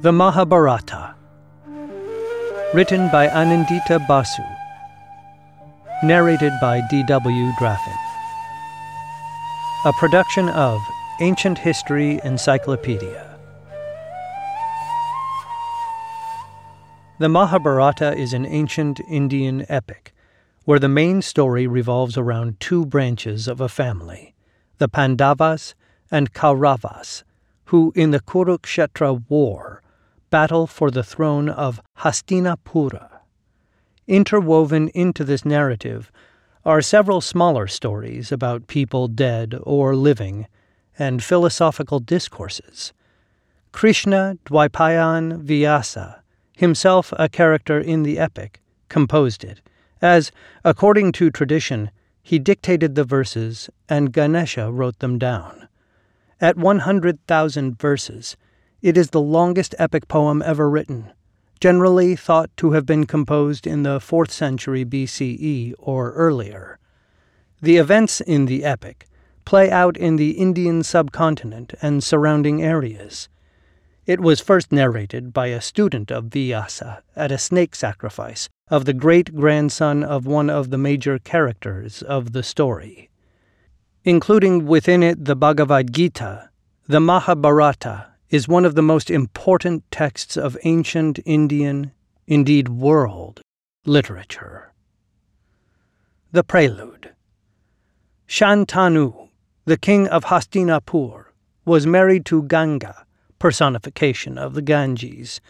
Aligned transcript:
The 0.00 0.12
Mahabharata. 0.12 1.14
Written 2.74 3.08
by 3.10 3.28
Anindita 3.28 4.06
Basu. 4.08 4.42
Narrated 6.02 6.52
by 6.60 6.82
D.W. 6.90 7.52
Draffin. 7.58 7.94
A 9.86 9.92
production 9.92 10.48
of 10.48 10.80
Ancient 11.20 11.58
History 11.58 12.20
Encyclopedia. 12.24 13.38
The 17.20 17.28
Mahabharata 17.28 18.16
is 18.16 18.32
an 18.32 18.44
ancient 18.46 18.98
Indian 19.08 19.64
epic 19.68 20.12
where 20.64 20.80
the 20.80 20.88
main 20.88 21.22
story 21.22 21.68
revolves 21.68 22.18
around 22.18 22.58
two 22.58 22.84
branches 22.84 23.46
of 23.46 23.60
a 23.60 23.68
family 23.68 24.34
the 24.78 24.88
Pandavas 24.88 25.76
and 26.10 26.32
Kauravas, 26.32 27.22
who 27.66 27.92
in 27.94 28.10
the 28.10 28.20
Kurukshetra 28.20 29.22
war 29.28 29.82
battle 30.34 30.66
for 30.66 30.90
the 30.90 31.04
throne 31.04 31.48
of 31.48 31.80
Hastinapura. 31.98 33.20
Interwoven 34.08 34.88
into 34.88 35.22
this 35.22 35.44
narrative 35.44 36.10
are 36.64 36.82
several 36.82 37.20
smaller 37.20 37.68
stories 37.68 38.32
about 38.32 38.66
people 38.66 39.06
dead 39.06 39.54
or 39.62 39.94
living 39.94 40.48
and 40.98 41.22
philosophical 41.22 42.00
discourses. 42.00 42.92
Krishna 43.70 44.36
Dwaipayan 44.44 45.40
Vyasa, 45.40 46.24
himself 46.56 47.12
a 47.16 47.28
character 47.28 47.78
in 47.78 48.02
the 48.02 48.18
epic, 48.18 48.60
composed 48.88 49.44
it, 49.44 49.60
as, 50.02 50.32
according 50.64 51.12
to 51.12 51.30
tradition, 51.30 51.92
he 52.24 52.40
dictated 52.40 52.96
the 52.96 53.04
verses 53.04 53.70
and 53.88 54.12
Ganesha 54.12 54.72
wrote 54.72 54.98
them 54.98 55.16
down. 55.16 55.68
At 56.40 56.56
100,000 56.56 57.78
verses, 57.78 58.36
it 58.84 58.98
is 58.98 59.08
the 59.08 59.20
longest 59.20 59.74
epic 59.78 60.06
poem 60.08 60.42
ever 60.42 60.68
written, 60.68 61.10
generally 61.58 62.14
thought 62.14 62.54
to 62.54 62.72
have 62.72 62.84
been 62.84 63.06
composed 63.06 63.66
in 63.66 63.82
the 63.82 63.98
4th 63.98 64.30
century 64.30 64.84
BCE 64.84 65.72
or 65.78 66.12
earlier. 66.12 66.78
The 67.62 67.78
events 67.78 68.20
in 68.20 68.44
the 68.44 68.62
epic 68.62 69.06
play 69.46 69.70
out 69.70 69.96
in 69.96 70.16
the 70.16 70.32
Indian 70.32 70.82
subcontinent 70.82 71.72
and 71.80 72.04
surrounding 72.04 72.62
areas. 72.62 73.30
It 74.04 74.20
was 74.20 74.42
first 74.42 74.70
narrated 74.70 75.32
by 75.32 75.46
a 75.46 75.62
student 75.62 76.10
of 76.10 76.26
Vyasa 76.26 77.02
at 77.16 77.32
a 77.32 77.38
snake 77.38 77.74
sacrifice 77.74 78.50
of 78.68 78.84
the 78.84 78.92
great 78.92 79.34
grandson 79.34 80.04
of 80.04 80.26
one 80.26 80.50
of 80.50 80.68
the 80.68 80.76
major 80.76 81.18
characters 81.18 82.02
of 82.02 82.32
the 82.32 82.42
story. 82.42 83.08
Including 84.04 84.66
within 84.66 85.02
it 85.02 85.24
the 85.24 85.34
Bhagavad 85.34 85.90
Gita, 85.90 86.50
the 86.86 87.00
Mahabharata 87.00 88.08
is 88.34 88.48
one 88.48 88.64
of 88.64 88.74
the 88.74 88.82
most 88.82 89.12
important 89.12 89.88
texts 89.92 90.36
of 90.36 90.58
ancient 90.64 91.20
Indian, 91.24 91.92
indeed 92.26 92.68
world, 92.68 93.40
literature. 93.86 94.72
The 96.32 96.42
Prelude 96.42 97.12
Shantanu, 98.26 99.28
the 99.66 99.76
king 99.76 100.08
of 100.08 100.24
Hastinapur, 100.24 101.26
was 101.64 101.86
married 101.86 102.26
to 102.26 102.42
Ganga, 102.42 103.06
personification 103.38 104.36
of 104.36 104.54
the 104.54 104.62
Ganges, 104.62 105.40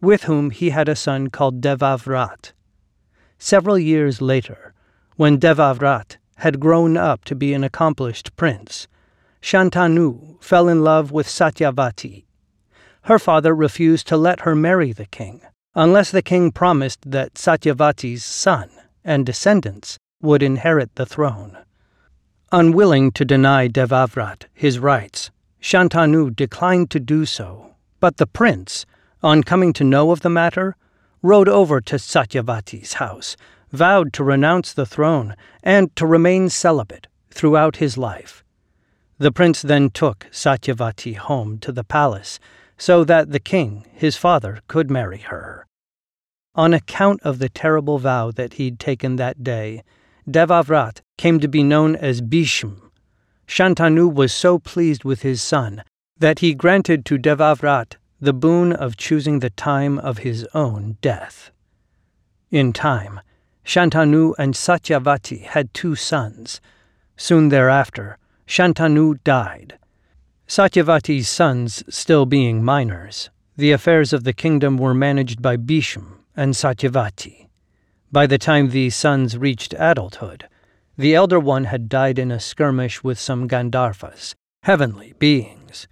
with 0.00 0.22
whom 0.22 0.50
he 0.50 0.70
had 0.70 0.88
a 0.88 0.94
son 0.94 1.30
called 1.30 1.60
Devavrat. 1.60 2.52
Several 3.36 3.80
years 3.80 4.22
later, 4.22 4.74
when 5.16 5.40
Devavrat 5.40 6.18
had 6.36 6.60
grown 6.60 6.96
up 6.96 7.24
to 7.24 7.34
be 7.34 7.52
an 7.52 7.64
accomplished 7.64 8.36
prince, 8.36 8.86
Shantanu 9.42 10.40
fell 10.40 10.68
in 10.68 10.84
love 10.84 11.10
with 11.10 11.26
Satyavati, 11.26 12.26
her 13.08 13.18
father 13.18 13.54
refused 13.54 14.06
to 14.06 14.18
let 14.18 14.40
her 14.40 14.54
marry 14.54 14.92
the 14.92 15.06
king 15.06 15.40
unless 15.74 16.10
the 16.10 16.20
king 16.20 16.52
promised 16.52 17.10
that 17.10 17.32
Satyavati's 17.34 18.22
son 18.22 18.68
and 19.02 19.24
descendants 19.24 19.96
would 20.20 20.42
inherit 20.42 20.94
the 20.94 21.06
throne. 21.06 21.56
Unwilling 22.52 23.10
to 23.12 23.24
deny 23.24 23.66
Devavrat 23.66 24.44
his 24.52 24.78
rights, 24.78 25.30
Shantanu 25.58 26.36
declined 26.36 26.90
to 26.90 27.00
do 27.00 27.24
so, 27.24 27.74
but 27.98 28.18
the 28.18 28.26
prince, 28.26 28.84
on 29.22 29.42
coming 29.42 29.72
to 29.72 29.84
know 29.84 30.10
of 30.10 30.20
the 30.20 30.28
matter, 30.28 30.76
rode 31.22 31.48
over 31.48 31.80
to 31.80 31.96
Satyavati's 31.96 32.94
house, 32.94 33.38
vowed 33.72 34.12
to 34.12 34.22
renounce 34.22 34.74
the 34.74 34.84
throne 34.84 35.34
and 35.62 35.96
to 35.96 36.04
remain 36.04 36.50
celibate 36.50 37.06
throughout 37.30 37.76
his 37.76 37.96
life. 37.96 38.44
The 39.16 39.32
prince 39.32 39.62
then 39.62 39.88
took 39.88 40.26
Satyavati 40.30 41.16
home 41.16 41.58
to 41.60 41.72
the 41.72 41.84
palace 41.84 42.38
so 42.78 43.04
that 43.04 43.32
the 43.32 43.40
king, 43.40 43.84
his 43.92 44.16
father, 44.16 44.60
could 44.68 44.90
marry 44.90 45.18
her. 45.18 45.66
On 46.54 46.72
account 46.72 47.20
of 47.22 47.38
the 47.38 47.48
terrible 47.48 47.98
vow 47.98 48.30
that 48.30 48.54
he'd 48.54 48.78
taken 48.78 49.16
that 49.16 49.44
day, 49.44 49.82
Devavrat 50.28 51.02
came 51.16 51.40
to 51.40 51.48
be 51.48 51.62
known 51.62 51.96
as 51.96 52.20
Bhishm. 52.20 52.90
Shantanu 53.46 54.12
was 54.12 54.32
so 54.32 54.58
pleased 54.58 55.04
with 55.04 55.22
his 55.22 55.42
son 55.42 55.82
that 56.18 56.40
he 56.40 56.54
granted 56.54 57.04
to 57.06 57.18
Devavrat 57.18 57.96
the 58.20 58.32
boon 58.32 58.72
of 58.72 58.96
choosing 58.96 59.38
the 59.38 59.50
time 59.50 59.98
of 59.98 60.18
his 60.18 60.46
own 60.54 60.98
death. 61.00 61.50
In 62.50 62.72
time, 62.72 63.20
Shantanu 63.64 64.34
and 64.38 64.54
Satyavati 64.54 65.42
had 65.42 65.72
two 65.72 65.94
sons. 65.94 66.60
Soon 67.16 67.48
thereafter, 67.48 68.18
Shantanu 68.46 69.22
died, 69.24 69.78
Satyavati's 70.48 71.28
sons 71.28 71.84
still 71.90 72.24
being 72.24 72.64
minors, 72.64 73.28
the 73.58 73.70
affairs 73.70 74.14
of 74.14 74.24
the 74.24 74.32
kingdom 74.32 74.78
were 74.78 74.94
managed 74.94 75.42
by 75.42 75.58
Bhishm 75.58 76.20
and 76.34 76.54
Satyavati. 76.54 77.48
By 78.10 78.26
the 78.26 78.38
time 78.38 78.70
these 78.70 78.96
sons 78.96 79.36
reached 79.36 79.74
adulthood, 79.74 80.48
the 80.96 81.14
elder 81.14 81.38
one 81.38 81.64
had 81.64 81.90
died 81.90 82.18
in 82.18 82.30
a 82.30 82.40
skirmish 82.40 83.04
with 83.04 83.18
some 83.18 83.46
Gandharvas, 83.46 84.34
heavenly 84.62 85.12
beings. 85.18 85.86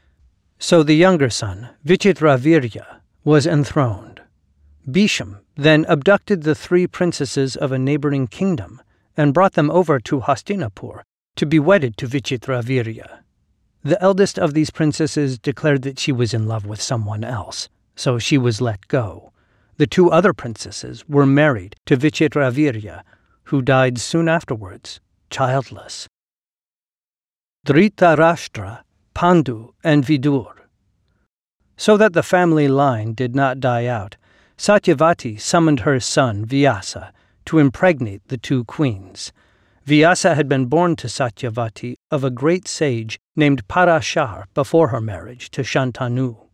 So 0.58 0.82
the 0.82 0.96
younger 0.96 1.28
son, 1.28 1.68
Vichitravirya, 1.84 3.02
was 3.24 3.46
enthroned. 3.46 4.22
Bhishm 4.88 5.40
then 5.56 5.84
abducted 5.86 6.44
the 6.44 6.54
three 6.54 6.86
princesses 6.86 7.56
of 7.56 7.72
a 7.72 7.78
neighboring 7.78 8.26
kingdom 8.26 8.80
and 9.18 9.34
brought 9.34 9.52
them 9.52 9.70
over 9.70 10.00
to 10.00 10.20
Hastinapur 10.20 11.02
to 11.36 11.44
be 11.44 11.58
wedded 11.58 11.98
to 11.98 12.08
Vichitravirya. 12.08 13.18
The 13.86 14.02
eldest 14.02 14.36
of 14.36 14.52
these 14.52 14.70
princesses 14.70 15.38
declared 15.38 15.82
that 15.82 16.00
she 16.00 16.10
was 16.10 16.34
in 16.34 16.48
love 16.48 16.66
with 16.66 16.82
someone 16.82 17.22
else, 17.22 17.68
so 17.94 18.18
she 18.18 18.36
was 18.36 18.60
let 18.60 18.88
go. 18.88 19.30
The 19.76 19.86
two 19.86 20.10
other 20.10 20.32
princesses 20.32 21.08
were 21.08 21.24
married 21.24 21.76
to 21.86 21.96
Vichitravirya, 21.96 23.04
who 23.44 23.62
died 23.62 23.98
soon 23.98 24.28
afterwards, 24.28 24.98
childless. 25.30 26.08
Dhritarashtra, 27.64 28.80
Pandu, 29.14 29.72
and 29.84 30.04
Vidur. 30.04 30.66
So 31.76 31.96
that 31.96 32.12
the 32.12 32.24
family 32.24 32.66
line 32.66 33.12
did 33.12 33.36
not 33.36 33.60
die 33.60 33.86
out, 33.86 34.16
Satyavati 34.58 35.40
summoned 35.40 35.80
her 35.86 36.00
son 36.00 36.44
Vyasa 36.44 37.12
to 37.44 37.60
impregnate 37.60 38.26
the 38.26 38.36
two 38.36 38.64
queens. 38.64 39.32
Vyasa 39.86 40.34
had 40.34 40.48
been 40.48 40.66
born 40.66 40.96
to 40.96 41.06
Satyavati 41.06 41.94
of 42.10 42.24
a 42.24 42.30
great 42.30 42.66
sage 42.66 43.20
named 43.36 43.68
Parashar 43.68 44.46
before 44.52 44.88
her 44.88 45.00
marriage 45.00 45.48
to 45.52 45.62
Shantanu. 45.62 46.48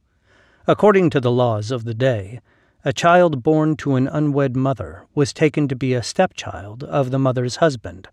According 0.66 1.09
to 1.09 1.20
the 1.20 1.31
laws 1.31 1.71
of 1.71 1.84
the 1.84 1.94
day, 1.94 2.42
a 2.84 2.92
child 2.92 3.42
born 3.42 3.75
to 3.76 3.94
an 3.97 4.06
unwed 4.06 4.54
mother 4.54 5.06
was 5.15 5.32
taken 5.32 5.66
to 5.69 5.75
be 5.75 5.94
a 5.94 6.03
stepchild 6.03 6.84
of 6.84 7.10
the 7.10 7.19
mother's 7.19 7.56
husband. 7.56 8.06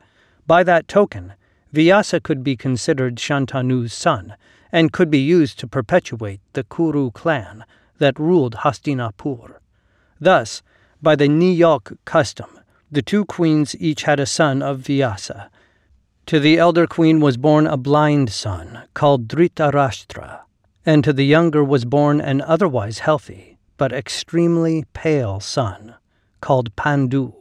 By 0.48 0.64
that 0.64 0.88
token, 0.88 1.34
Vyasa 1.74 2.22
could 2.22 2.42
be 2.42 2.56
considered 2.56 3.18
Shantanu's 3.18 3.94
son 3.94 4.38
and 4.72 4.94
could 4.94 5.12
be 5.12 5.20
used 5.20 5.60
to 5.60 5.68
perpetuate 5.68 6.40
the 6.54 6.64
Kuru 6.64 7.12
clan 7.12 7.66
that 7.98 8.18
ruled 8.18 8.56
Hastinapur. 8.64 9.56
Thus, 10.18 10.62
by 11.02 11.18
the 11.18 11.28
Niyog 11.28 11.98
custom, 12.06 12.59
the 12.92 13.02
two 13.02 13.24
queens 13.26 13.76
each 13.80 14.04
had 14.04 14.20
a 14.20 14.26
son 14.26 14.62
of 14.62 14.80
Vyasa. 14.80 15.52
To 16.26 16.40
the 16.40 16.58
elder 16.58 16.88
queen 16.88 17.20
was 17.20 17.38
born 17.38 17.68
a 17.68 17.78
blind 17.78 18.32
son, 18.32 18.84
called 18.94 19.28
Dhritarashtra, 19.28 20.42
and 20.86 21.04
to 21.04 21.14
the 21.14 21.26
younger 21.26 21.64
was 21.64 21.86
born 21.86 22.20
an 22.20 22.42
otherwise 22.42 23.00
healthy, 23.00 23.58
but 23.78 23.94
extremely 23.94 24.86
pale 24.94 25.40
son, 25.40 25.96
called 26.42 26.76
Pandu. 26.76 27.34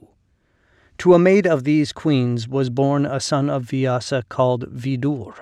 To 0.98 1.14
a 1.14 1.18
maid 1.18 1.46
of 1.46 1.64
these 1.64 1.92
queens 1.92 2.48
was 2.48 2.70
born 2.70 3.06
a 3.06 3.20
son 3.20 3.48
of 3.48 3.64
Vyasa 3.64 4.24
called 4.28 4.70
Vidur. 4.72 5.34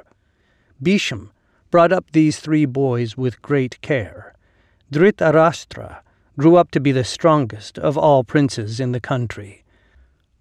Bhishm 0.82 1.30
brought 1.70 1.92
up 1.92 2.10
these 2.12 2.38
three 2.38 2.64
boys 2.64 3.16
with 3.16 3.42
great 3.42 3.80
care. 3.80 4.34
Dhritarashtra 4.92 5.98
grew 6.38 6.56
up 6.56 6.70
to 6.70 6.80
be 6.80 6.92
the 6.92 7.04
strongest 7.04 7.78
of 7.78 7.96
all 7.96 8.22
princes 8.22 8.78
in 8.78 8.92
the 8.92 9.00
country. 9.00 9.64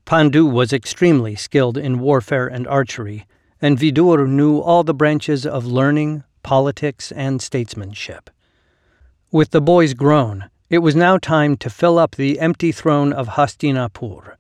Pandu 0.06 0.46
was 0.46 0.72
extremely 0.72 1.36
skilled 1.36 1.80
in 1.80 2.00
warfare 2.00 2.48
and 2.48 2.68
archery, 2.68 3.26
and 3.60 3.80
Vidur 3.80 4.28
knew 4.28 4.60
all 4.60 4.84
the 4.84 4.94
branches 4.94 5.48
of 5.48 5.66
learning, 5.66 6.24
politics, 6.44 7.12
and 7.12 7.42
statesmanship. 7.42 8.30
With 9.32 9.50
the 9.50 9.62
boys 9.62 9.96
grown, 9.96 10.52
it 10.70 10.80
was 10.80 10.96
now 10.96 11.18
time 11.18 11.58
to 11.58 11.72
fill 11.72 11.98
up 11.98 12.16
the 12.16 12.40
empty 12.40 12.72
throne 12.72 13.14
of 13.14 13.30
Hastinapur. 13.30 14.36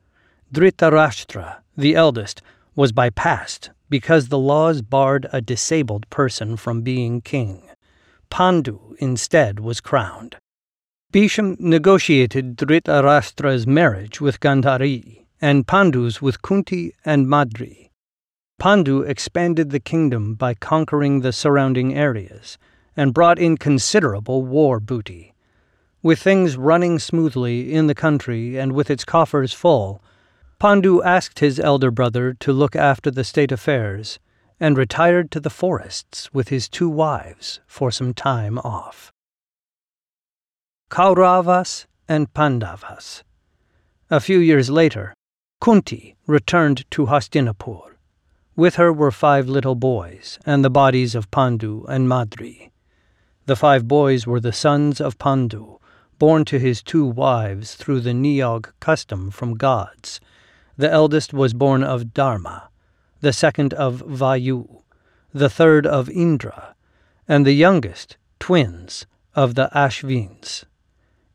Dhritarashtra, 0.53 1.57
the 1.75 1.95
eldest, 1.95 2.43
was 2.75 2.91
bypassed 2.91 3.69
because 3.89 4.27
the 4.27 4.37
laws 4.37 4.83
barred 4.83 5.25
a 5.33 5.41
disabled 5.41 6.07
person 6.11 6.57
from 6.57 6.83
being 6.83 7.21
king. 7.21 7.67
Pandu 8.29 8.95
instead 8.99 9.59
was 9.59 9.81
crowned. 9.81 10.35
Bhisham 11.11 11.55
negotiated 11.59 12.55
Dhritarashtra's 12.55 13.65
marriage 13.65 14.21
with 14.21 14.39
Gandhari 14.39 15.24
and 15.41 15.67
Pandu's 15.67 16.21
with 16.21 16.41
Kunti 16.41 16.93
and 17.03 17.27
Madri. 17.27 17.91
Pandu 18.57 19.01
expanded 19.01 19.69
the 19.69 19.79
kingdom 19.79 20.35
by 20.35 20.53
conquering 20.53 21.19
the 21.19 21.33
surrounding 21.33 21.93
areas 21.93 22.57
and 22.95 23.13
brought 23.13 23.37
in 23.37 23.57
considerable 23.57 24.43
war 24.43 24.79
booty. 24.79 25.33
With 26.01 26.19
things 26.19 26.55
running 26.55 26.99
smoothly 26.99 27.73
in 27.73 27.87
the 27.87 27.95
country 27.95 28.57
and 28.57 28.71
with 28.71 28.89
its 28.89 29.03
coffers 29.03 29.53
full, 29.53 30.01
Pandu 30.59 31.03
asked 31.03 31.39
his 31.39 31.59
elder 31.59 31.91
brother 31.91 32.33
to 32.35 32.53
look 32.53 32.75
after 32.75 33.11
the 33.11 33.23
state 33.23 33.51
affairs 33.51 34.19
and 34.59 34.77
retired 34.77 35.31
to 35.31 35.39
the 35.39 35.49
forests 35.49 36.33
with 36.33 36.47
his 36.47 36.69
two 36.69 36.89
wives 36.89 37.59
for 37.67 37.91
some 37.91 38.13
time 38.13 38.57
off. 38.59 39.11
Kauravas 40.89 41.87
and 42.07 42.33
Pandavas. 42.33 43.23
A 44.09 44.19
few 44.19 44.39
years 44.39 44.69
later, 44.69 45.13
Kunti 45.61 46.15
returned 46.27 46.89
to 46.91 47.07
Hastinapur. 47.07 47.95
With 48.55 48.75
her 48.75 48.93
were 48.93 49.11
five 49.11 49.47
little 49.49 49.75
boys 49.75 50.37
and 50.45 50.63
the 50.63 50.69
bodies 50.69 51.15
of 51.15 51.31
Pandu 51.31 51.85
and 51.89 52.07
Madri. 52.07 52.71
The 53.47 53.55
five 53.55 53.87
boys 53.87 54.25
were 54.25 54.39
the 54.39 54.53
sons 54.53 55.01
of 55.01 55.17
Pandu, 55.17 55.79
born 56.19 56.45
to 56.45 56.59
his 56.59 56.81
two 56.81 57.05
wives 57.05 57.75
through 57.75 58.01
the 58.01 58.13
Niyog 58.13 58.71
custom 58.79 59.31
from 59.31 59.55
gods. 59.55 60.19
The 60.77 60.91
eldest 60.91 61.33
was 61.33 61.53
born 61.53 61.83
of 61.83 62.13
Dharma, 62.13 62.69
the 63.21 63.33
second 63.33 63.73
of 63.73 64.01
Vayu, 64.01 64.83
the 65.33 65.49
third 65.49 65.85
of 65.85 66.09
Indra, 66.09 66.75
and 67.27 67.45
the 67.45 67.53
youngest, 67.53 68.17
twins, 68.39 69.05
of 69.35 69.55
the 69.55 69.69
Ashvins. 69.73 70.63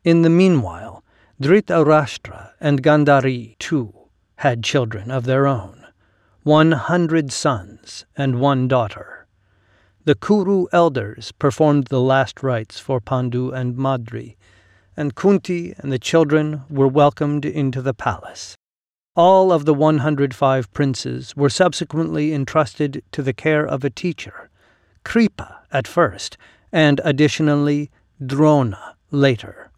In 0.03 0.21
the 0.21 0.29
meanwhile, 0.29 1.03
Dhritarashtra 1.39 2.51
and 2.59 2.81
Gandhari, 2.81 3.57
too, 3.59 3.93
had 4.41 4.63
children 4.63 5.11
of 5.11 5.25
their 5.25 5.45
own, 5.45 5.85
one 6.41 6.71
hundred 6.71 7.31
sons 7.31 8.07
and 8.17 8.39
one 8.39 8.67
daughter. 8.67 9.27
The 10.05 10.15
Kuru 10.15 10.65
elders 10.73 11.31
performed 11.33 11.85
the 11.89 12.01
last 12.01 12.41
rites 12.41 12.79
for 12.79 12.99
Pandu 12.99 13.51
and 13.51 13.77
Madri, 13.77 14.35
and 14.97 15.13
Kunti 15.13 15.75
and 15.77 15.91
the 15.91 15.99
children 15.99 16.63
were 16.71 16.87
welcomed 16.87 17.45
into 17.45 17.83
the 17.83 17.93
palace. 17.93 18.55
All 19.15 19.51
of 19.51 19.65
the 19.65 19.75
105 19.75 20.73
princes 20.73 21.35
were 21.35 21.47
subsequently 21.51 22.33
entrusted 22.33 23.03
to 23.11 23.21
the 23.21 23.33
care 23.33 23.63
of 23.63 23.83
a 23.83 23.91
teacher, 23.91 24.49
Kripa 25.05 25.59
at 25.71 25.87
first, 25.87 26.35
and 26.71 26.99
additionally 27.03 27.91
Drona 28.25 28.95
later. 29.11 29.69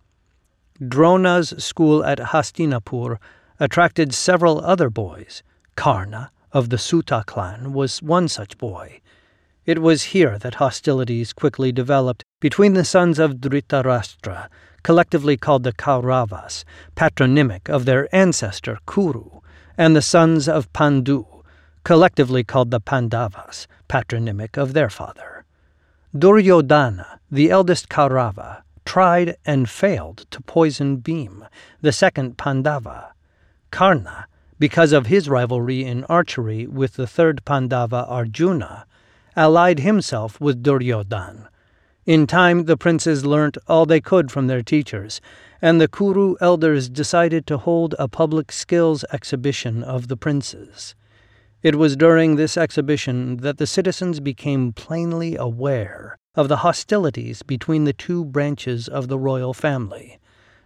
Drona's 0.79 1.53
school 1.61 2.01
at 2.05 2.19
Hastinapur 2.19 3.17
attracted 3.59 4.13
several 4.13 4.59
other 4.63 4.89
boys. 4.89 5.43
Karna 5.75 6.31
of 6.51 6.69
the 6.69 6.77
Suta 6.77 7.23
clan 7.25 7.73
was 7.73 8.01
one 8.01 8.27
such 8.27 8.57
boy. 8.57 9.01
It 9.65 9.81
was 9.81 10.11
here 10.13 10.37
that 10.39 10.55
hostilities 10.55 11.33
quickly 11.33 11.71
developed 11.71 12.23
between 12.39 12.73
the 12.73 12.85
sons 12.85 13.17
of 13.19 13.35
Dhritarashtra 13.35 14.49
collectively 14.83 15.37
called 15.37 15.63
the 15.63 15.71
Kauravas, 15.71 16.65
patronymic 16.95 17.69
of 17.69 17.85
their 17.85 18.13
ancestor 18.13 18.77
Kuru, 18.85 19.39
and 19.77 19.95
the 19.95 20.01
sons 20.01 20.47
of 20.47 20.71
Pandu, 20.73 21.25
collectively 21.83 22.43
called 22.43 22.69
the 22.69 22.79
Pandavas, 22.79 23.67
patronymic 23.87 24.57
of 24.57 24.73
their 24.73 24.89
father. 24.89 25.45
Duryodhana, 26.15 27.19
the 27.31 27.49
eldest 27.49 27.89
Kaurava, 27.89 28.63
tried 28.85 29.37
and 29.45 29.69
failed 29.69 30.25
to 30.29 30.41
poison 30.41 30.97
Bhim, 30.97 31.47
the 31.81 31.91
second 31.91 32.37
Pandava. 32.37 33.12
Karna, 33.73 34.27
because 34.59 34.91
of 34.91 35.07
his 35.07 35.27
rivalry 35.27 35.83
in 35.83 36.03
archery 36.03 36.67
with 36.67 36.93
the 36.93 37.07
third 37.07 37.43
Pandava 37.43 38.05
Arjuna, 38.07 38.85
allied 39.35 39.79
himself 39.79 40.39
with 40.39 40.61
Duryodhan. 40.61 41.47
in 42.05 42.27
time, 42.27 42.65
the 42.65 42.77
princes 42.77 43.25
learnt 43.25 43.57
all 43.67 43.87
they 43.87 43.99
could 43.99 44.29
from 44.29 44.45
their 44.45 44.61
teachers, 44.61 45.19
and 45.59 45.81
the 45.81 45.87
Kuru 45.87 46.35
elders 46.39 46.87
decided 46.87 47.47
to 47.47 47.57
hold 47.57 47.95
a 47.97 48.07
public 48.07 48.51
skills 48.51 49.03
exhibition 49.11 49.81
of 49.81 50.07
the 50.07 50.17
princes. 50.17 50.93
It 51.63 51.73
was 51.73 51.95
during 51.95 52.35
this 52.35 52.57
exhibition 52.57 53.37
that 53.37 53.57
the 53.57 53.65
citizens 53.65 54.19
became 54.19 54.71
plainly 54.71 55.35
aware 55.35 56.19
of 56.35 56.47
the 56.47 56.57
hostilities 56.57 57.41
between 57.41 57.85
the 57.85 57.93
two 57.93 58.23
branches 58.23 58.87
of 58.87 59.07
the 59.07 59.17
royal 59.17 59.55
family. 59.55 60.19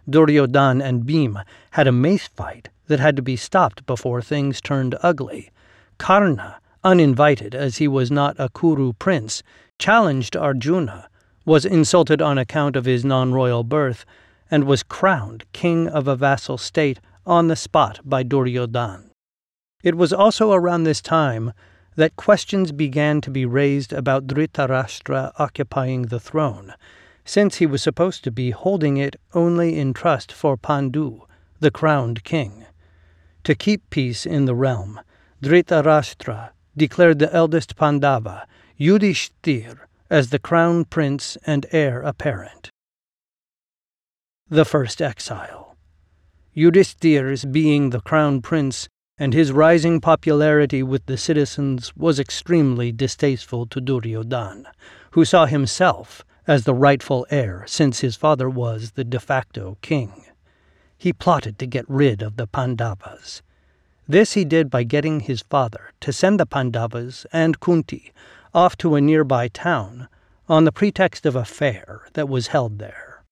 Duryodhan 0.06 0.82
and 0.82 1.04
Bhim 1.04 1.42
had 1.70 1.86
a 1.86 1.92
mace 1.92 2.28
fight 2.28 2.68
that 2.88 3.00
had 3.00 3.16
to 3.16 3.22
be 3.22 3.36
stopped 3.36 3.86
before 3.86 4.20
things 4.20 4.60
turned 4.60 4.96
ugly. 5.02 5.50
Karna, 5.96 6.60
uninvited 6.84 7.54
as 7.54 7.78
he 7.78 7.88
was 7.88 8.10
not 8.10 8.36
a 8.38 8.48
Kuru 8.48 8.92
prince, 8.92 9.42
challenged 9.78 10.36
Arjuna 10.36 11.08
was 11.48 11.64
insulted 11.64 12.20
on 12.20 12.36
account 12.36 12.76
of 12.76 12.84
his 12.84 13.04
non 13.04 13.32
royal 13.32 13.64
birth, 13.64 14.04
and 14.50 14.64
was 14.64 14.82
crowned 14.82 15.44
king 15.52 15.88
of 15.88 16.06
a 16.06 16.14
vassal 16.14 16.58
state 16.58 17.00
on 17.26 17.48
the 17.48 17.56
spot 17.56 18.00
by 18.04 18.22
Duryodhan. 18.22 19.10
It 19.82 19.94
was 19.94 20.12
also 20.12 20.52
around 20.52 20.84
this 20.84 21.00
time 21.00 21.52
that 21.96 22.16
questions 22.16 22.70
began 22.70 23.20
to 23.22 23.30
be 23.30 23.46
raised 23.46 23.92
about 23.92 24.26
Dhritarashtra 24.26 25.32
occupying 25.38 26.02
the 26.02 26.20
throne, 26.20 26.74
since 27.24 27.56
he 27.56 27.66
was 27.66 27.82
supposed 27.82 28.24
to 28.24 28.30
be 28.30 28.50
holding 28.50 28.98
it 28.98 29.16
only 29.34 29.78
in 29.78 29.94
trust 29.94 30.30
for 30.30 30.56
Pandu, 30.56 31.22
the 31.60 31.70
crowned 31.70 32.24
king. 32.24 32.66
To 33.44 33.54
keep 33.54 33.88
peace 33.90 34.26
in 34.26 34.44
the 34.44 34.54
realm, 34.54 35.00
Dhritarashtra 35.42 36.50
declared 36.76 37.18
the 37.18 37.32
eldest 37.34 37.76
Pandava, 37.76 38.46
Yudhishthir, 38.78 39.78
as 40.10 40.30
the 40.30 40.38
crown 40.38 40.84
prince 40.84 41.36
and 41.44 41.66
heir 41.70 42.00
apparent. 42.00 42.70
The 44.48 44.64
first 44.64 45.02
exile. 45.02 45.76
Yudhishthir's 46.56 47.44
being 47.44 47.90
the 47.90 48.00
crown 48.00 48.40
prince 48.40 48.88
and 49.18 49.34
his 49.34 49.52
rising 49.52 50.00
popularity 50.00 50.82
with 50.82 51.06
the 51.06 51.16
citizens 51.16 51.94
was 51.96 52.20
extremely 52.20 52.92
distasteful 52.92 53.66
to 53.66 53.80
Duryodhan, 53.80 54.64
who 55.10 55.24
saw 55.24 55.46
himself 55.46 56.24
as 56.46 56.64
the 56.64 56.74
rightful 56.74 57.26
heir 57.30 57.64
since 57.66 58.00
his 58.00 58.16
father 58.16 58.48
was 58.48 58.92
the 58.92 59.04
de 59.04 59.20
facto 59.20 59.76
king. 59.82 60.24
He 61.00 61.12
plotted 61.12 61.60
to 61.60 61.66
get 61.66 61.84
rid 61.88 62.22
of 62.22 62.36
the 62.36 62.48
Pandavas. 62.48 63.40
This 64.08 64.32
he 64.32 64.44
did 64.44 64.68
by 64.68 64.82
getting 64.82 65.20
his 65.20 65.42
father 65.42 65.92
to 66.00 66.12
send 66.12 66.40
the 66.40 66.46
Pandavas 66.46 67.24
and 67.32 67.60
Kunti 67.60 68.12
off 68.52 68.76
to 68.78 68.96
a 68.96 69.00
nearby 69.00 69.46
town 69.46 70.08
on 70.48 70.64
the 70.64 70.72
pretext 70.72 71.24
of 71.24 71.36
a 71.36 71.44
fair 71.44 72.08
that 72.14 72.28
was 72.28 72.48
held 72.48 72.78
there. 72.78 73.22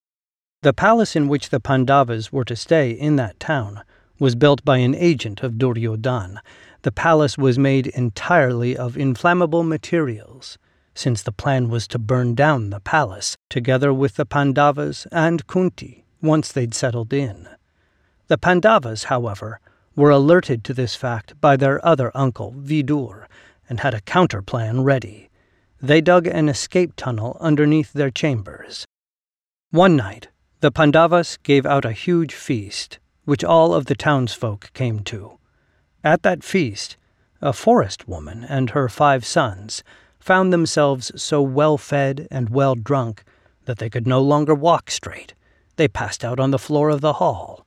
The 0.63 0.73
palace 0.73 1.17
in 1.17 1.27
which 1.27 1.51
the 1.51 1.59
Pandavas 1.59 2.33
were 2.33 2.45
to 2.45 2.55
stay 2.55 2.91
in 2.91 3.17
that 3.17 3.41
town 3.41 3.83
was 4.21 4.37
built 4.37 4.65
by 4.65 4.79
an 4.79 4.95
agent 4.95 5.43
of 5.43 5.59
Duryodhan. 5.59 6.39
The 6.83 6.93
palace 6.93 7.37
was 7.37 7.59
made 7.59 7.89
entirely 7.89 8.77
of 8.77 8.97
inflammable 8.97 9.65
materials, 9.65 10.57
since 10.95 11.23
the 11.23 11.33
plan 11.33 11.69
was 11.69 11.89
to 11.89 11.99
burn 11.99 12.35
down 12.35 12.71
the 12.71 12.81
palace 12.81 13.37
together 13.51 13.93
with 13.93 14.15
the 14.15 14.25
Pandavas 14.25 15.07
and 15.11 15.47
Kunti 15.49 16.05
once 16.23 16.53
they'd 16.53 16.75
settled 16.75 17.13
in. 17.13 17.49
The 18.29 18.39
Pandavas, 18.39 19.05
however, 19.05 19.61
were 19.95 20.11
alerted 20.11 20.65
to 20.65 20.75
this 20.75 20.97
fact 20.97 21.41
by 21.41 21.57
their 21.57 21.85
other 21.87 22.11
uncle, 22.15 22.53
Vidur, 22.59 23.27
and 23.69 23.81
had 23.81 23.95
a 23.95 24.01
counter 24.01 24.43
plan 24.43 24.83
ready. 24.83 25.31
They 25.81 26.01
dug 26.01 26.27
an 26.27 26.49
escape 26.49 26.95
tunnel 26.97 27.37
underneath 27.41 27.93
their 27.93 28.11
chambers. 28.11 28.85
One 29.71 29.95
night, 29.95 30.29
the 30.61 30.73
Pandavas 30.73 31.37
gave 31.37 31.65
out 31.67 31.85
a 31.85 31.93
huge 31.93 32.35
feast, 32.35 32.99
which 33.25 33.45
all 33.45 33.75
of 33.75 33.87
the 33.87 33.95
townsfolk 33.95 34.73
came 34.73 35.01
to. 35.01 35.39
At 36.03 36.23
that 36.23 36.43
feast, 36.43 36.97
a 37.41 37.53
forest 37.53 38.09
woman 38.09 38.45
and 38.45 38.71
her 38.71 38.89
five 38.89 39.25
sons 39.25 39.85
found 40.19 40.53
themselves 40.53 41.13
so 41.15 41.43
well 41.43 41.79
fed 41.79 42.27
and 42.31 42.51
well 42.51 42.75
drunk 42.75 43.23
that 43.67 43.79
they 43.79 43.91
could 43.91 44.07
no 44.07 44.21
longer 44.21 44.55
walk 44.55 44.91
straight. 44.91 45.35
They 45.77 45.89
passed 45.89 46.25
out 46.25 46.41
on 46.41 46.51
the 46.51 46.59
floor 46.59 46.89
of 46.89 47.01
the 47.01 47.15
hall. 47.15 47.66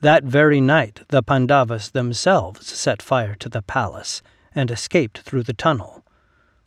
That 0.00 0.24
very 0.24 0.62
night, 0.62 1.02
the 1.08 1.22
Pandavas 1.22 1.90
themselves 1.90 2.66
set 2.66 3.02
fire 3.02 3.34
to 3.34 3.50
the 3.50 3.60
palace 3.60 4.22
and 4.54 4.70
escaped 4.70 5.18
through 5.18 5.42
the 5.42 5.52
tunnel. 5.52 6.06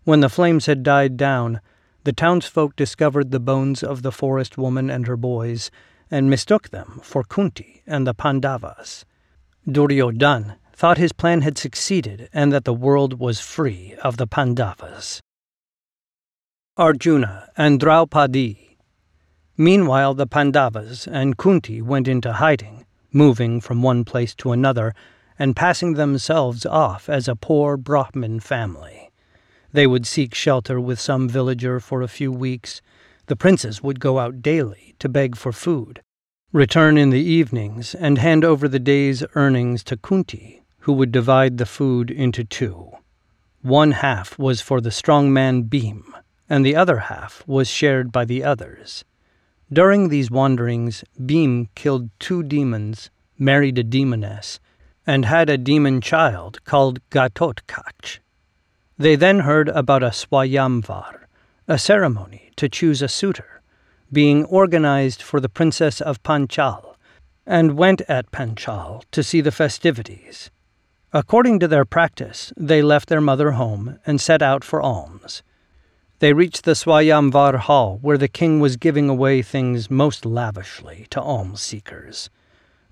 When 0.04 0.20
the 0.20 0.30
flames 0.30 0.68
had 0.68 0.84
died 0.84 1.18
down, 1.18 1.60
the 2.04 2.14
townsfolk 2.14 2.76
discovered 2.76 3.32
the 3.32 3.40
bones 3.40 3.82
of 3.82 4.04
the 4.04 4.12
forest 4.12 4.58
woman 4.58 4.90
and 4.92 5.08
her 5.08 5.18
boys 5.18 5.72
and 6.12 6.30
mistook 6.30 6.70
them 6.70 7.00
for 7.02 7.24
Kunti 7.24 7.82
and 7.88 8.06
the 8.06 8.14
Pandavas. 8.14 9.04
Duryodhan 9.68 10.58
thought 10.74 10.98
his 10.98 11.14
plan 11.14 11.42
had 11.42 11.58
succeeded 11.58 12.30
and 12.34 12.52
that 12.52 12.66
the 12.66 12.74
world 12.74 13.20
was 13.20 13.40
free 13.40 13.96
of 14.04 14.18
the 14.18 14.28
Pandavas. 14.28 15.22
Arjuna 16.78 17.50
and 17.58 17.80
Draupadi. 17.80 18.78
Meanwhile, 19.58 20.16
the 20.16 20.28
Pandavas 20.28 21.08
and 21.08 21.38
Kunti 21.38 21.82
went 21.82 22.08
into 22.08 22.34
hiding, 22.34 22.83
moving 23.14 23.62
from 23.62 23.82
one 23.82 24.04
place 24.04 24.36
to 24.36 24.52
another 24.52 24.94
and 25.40 25.56
passing 25.56 25.94
themselves 25.94 26.66
off 26.66 27.10
as 27.10 27.28
a 27.28 27.36
poor 27.36 27.78
Brahmin 27.78 28.40
family. 28.40 29.10
They 29.72 29.88
would 29.88 30.06
seek 30.06 30.36
shelter 30.36 30.80
with 30.80 31.00
some 31.00 31.28
villager 31.28 31.80
for 31.80 32.02
a 32.02 32.08
few 32.08 32.32
weeks. 32.32 32.82
The 33.26 33.36
princes 33.36 33.82
would 33.82 34.00
go 34.00 34.20
out 34.20 34.42
daily 34.42 34.96
to 35.00 35.10
beg 35.10 35.36
for 35.36 35.52
food, 35.52 36.02
return 36.52 36.98
in 36.98 37.10
the 37.10 37.24
evenings, 37.24 37.96
and 37.96 38.20
hand 38.20 38.46
over 38.46 38.68
the 38.68 38.80
day's 38.80 39.24
earnings 39.34 39.84
to 39.86 39.98
Kunti, 39.98 40.64
who 40.80 40.94
would 40.94 41.12
divide 41.12 41.58
the 41.58 41.66
food 41.66 42.12
into 42.12 42.44
two. 42.44 42.92
One 43.62 43.94
half 43.94 44.38
was 44.38 44.62
for 44.62 44.82
the 44.82 44.92
strong 44.92 45.34
man 45.34 45.64
Bhim, 45.64 46.04
and 46.50 46.66
the 46.66 46.76
other 46.76 46.98
half 46.98 47.44
was 47.48 47.70
shared 47.70 48.12
by 48.12 48.26
the 48.26 48.44
others. 48.44 49.04
During 49.72 50.10
these 50.10 50.30
wanderings, 50.30 51.04
Bhim 51.20 51.68
killed 51.76 52.10
two 52.20 52.44
demons, 52.44 53.10
married 53.38 53.78
a 53.78 53.84
demoness, 53.84 54.60
and 55.08 55.26
had 55.26 55.50
a 55.50 55.58
demon 55.58 56.02
child 56.02 56.64
called 56.66 57.00
Ghatotkach. 57.10 58.20
They 58.98 59.16
then 59.16 59.40
heard 59.40 59.70
about 59.70 60.04
a 60.04 60.12
Swayamvar, 60.12 61.26
a 61.68 61.78
ceremony 61.78 62.52
to 62.58 62.70
choose 62.70 63.02
a 63.02 63.08
suitor, 63.08 63.62
being 64.12 64.46
organized 64.46 65.22
for 65.22 65.40
the 65.40 65.50
princess 65.50 66.00
of 66.00 66.22
Panchal, 66.24 66.96
and 67.46 67.78
went 67.78 68.02
at 68.08 68.32
Panchal 68.32 69.04
to 69.12 69.24
see 69.24 69.42
the 69.42 69.52
festivities. 69.52 70.52
According 71.12 71.60
to 71.60 71.68
their 71.68 71.86
practice, 71.86 72.54
they 72.56 72.82
left 72.82 73.10
their 73.10 73.22
mother 73.22 73.52
home 73.52 74.00
and 74.06 74.22
set 74.22 74.42
out 74.42 74.64
for 74.64 74.82
alms. 74.82 75.44
They 76.24 76.32
reached 76.32 76.64
the 76.64 76.72
Swayamvar 76.72 77.58
hall, 77.58 78.00
where 78.02 78.18
the 78.18 78.30
king 78.30 78.62
was 78.62 78.78
giving 78.78 79.10
away 79.10 79.42
things 79.42 79.92
most 79.92 80.26
lavishly 80.26 81.06
to 81.10 81.20
alms 81.20 81.60
seekers. 81.60 82.30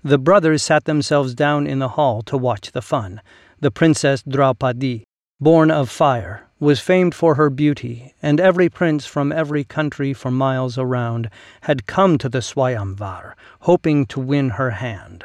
The 0.04 0.18
brothers 0.18 0.62
sat 0.62 0.84
themselves 0.84 1.34
down 1.34 1.66
in 1.66 1.78
the 1.78 1.96
hall 1.96 2.20
to 2.24 2.36
watch 2.36 2.72
the 2.72 2.82
fun. 2.82 3.22
The 3.58 3.70
princess 3.70 4.22
Draupadi, 4.28 5.04
born 5.40 5.70
of 5.70 5.88
fire, 5.88 6.42
was 6.60 6.80
famed 6.80 7.14
for 7.14 7.36
her 7.36 7.48
beauty, 7.48 8.12
and 8.20 8.38
every 8.38 8.68
prince 8.68 9.06
from 9.06 9.32
every 9.32 9.64
country 9.64 10.12
for 10.12 10.30
miles 10.30 10.76
around 10.76 11.30
had 11.62 11.86
come 11.86 12.18
to 12.18 12.28
the 12.28 12.42
Swayamvar, 12.42 13.32
hoping 13.60 14.04
to 14.08 14.20
win 14.20 14.50
her 14.60 14.72
hand. 14.72 15.24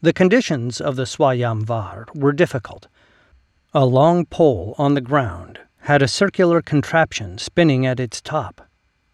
The 0.00 0.14
conditions 0.14 0.80
of 0.80 0.96
the 0.96 1.04
Swayamvar 1.04 2.14
were 2.14 2.32
difficult. 2.32 2.88
A 3.74 3.84
long 3.84 4.24
pole 4.24 4.74
on 4.78 4.94
the 4.94 5.02
ground 5.02 5.58
had 5.82 6.02
a 6.02 6.08
circular 6.08 6.60
contraption 6.60 7.38
spinning 7.38 7.86
at 7.86 8.00
its 8.00 8.20
top. 8.20 8.68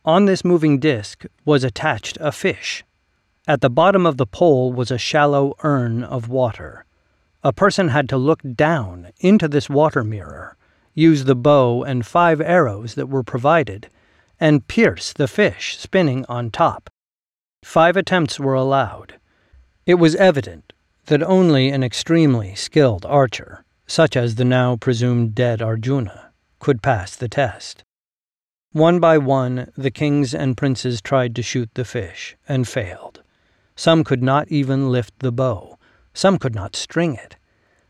On 0.05 0.25
this 0.25 0.45
moving 0.45 0.79
disc 0.79 1.25
was 1.45 1.65
attached 1.65 2.17
a 2.21 2.33
fish 2.33 2.85
at 3.49 3.63
the 3.63 3.71
bottom 3.71 4.05
of 4.05 4.19
the 4.19 4.27
pole 4.27 4.75
was 4.75 4.91
a 4.91 4.99
shallow 4.99 5.55
urn 5.65 6.05
of 6.05 6.29
water. 6.29 6.85
A 7.43 7.51
person 7.51 7.89
had 7.89 8.07
to 8.11 8.19
look 8.19 8.43
down 8.55 9.09
into 9.21 9.49
this 9.49 9.71
water 9.71 10.05
mirror, 10.05 10.59
use 10.93 11.25
the 11.25 11.35
bow 11.35 11.83
and 11.83 12.05
five 12.05 12.43
arrows 12.43 12.95
that 12.95 13.09
were 13.09 13.23
provided, 13.23 13.89
and 14.39 14.69
pierce 14.69 15.15
the 15.15 15.27
fish 15.27 15.79
spinning 15.79 16.27
on 16.29 16.51
top. 16.51 16.91
Five 17.65 17.97
attempts 17.97 18.39
were 18.39 18.53
allowed. 18.53 19.15
It 19.87 19.95
was 19.95 20.15
evident 20.17 20.75
that 21.07 21.23
only 21.23 21.71
an 21.71 21.83
extremely 21.83 22.55
skilled 22.55 23.07
archer, 23.07 23.65
such 23.87 24.15
as 24.15 24.35
the 24.35 24.45
now 24.45 24.77
presumed 24.77 25.35
dead 25.35 25.63
Arjuna, 25.63 26.28
could 26.59 26.83
pass 26.83 27.17
the 27.17 27.29
test. 27.29 27.85
One 28.73 29.01
by 29.01 29.19
one, 29.19 29.73
the 29.77 29.91
kings 29.91 30.35
and 30.35 30.57
princes 30.57 31.01
tried 31.01 31.35
to 31.37 31.43
shoot 31.43 31.71
the 31.75 31.85
fish 31.85 32.37
and 32.49 32.69
failed. 32.69 33.23
Some 33.75 34.05
could 34.05 34.23
not 34.23 34.49
even 34.49 34.91
lift 34.91 35.19
the 35.21 35.33
bow. 35.33 35.79
Some 36.13 36.39
could 36.39 36.55
not 36.55 36.77
string 36.77 37.15
it. 37.15 37.37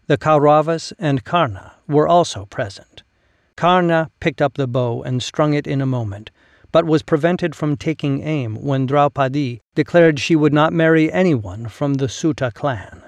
The 0.06 0.18
Kauravas 0.18 0.92
and 0.98 1.25
Karna 1.25 1.75
were 1.87 2.06
also 2.06 2.44
present. 2.46 3.02
Karna 3.56 4.10
picked 4.20 4.40
up 4.40 4.54
the 4.54 4.68
bow 4.68 5.02
and 5.02 5.22
strung 5.22 5.52
it 5.52 5.66
in 5.66 5.80
a 5.80 5.87
moment, 5.87 6.30
but 6.70 6.84
was 6.84 7.02
prevented 7.02 7.54
from 7.54 7.76
taking 7.76 8.22
aim 8.22 8.62
when 8.62 8.87
Draupadi 8.87 9.60
declared 9.75 10.20
she 10.20 10.37
would 10.37 10.52
not 10.52 10.72
marry 10.72 11.12
anyone 11.12 11.68
from 11.68 11.94
the 11.94 12.08
Suta 12.08 12.52
clan. 12.54 13.02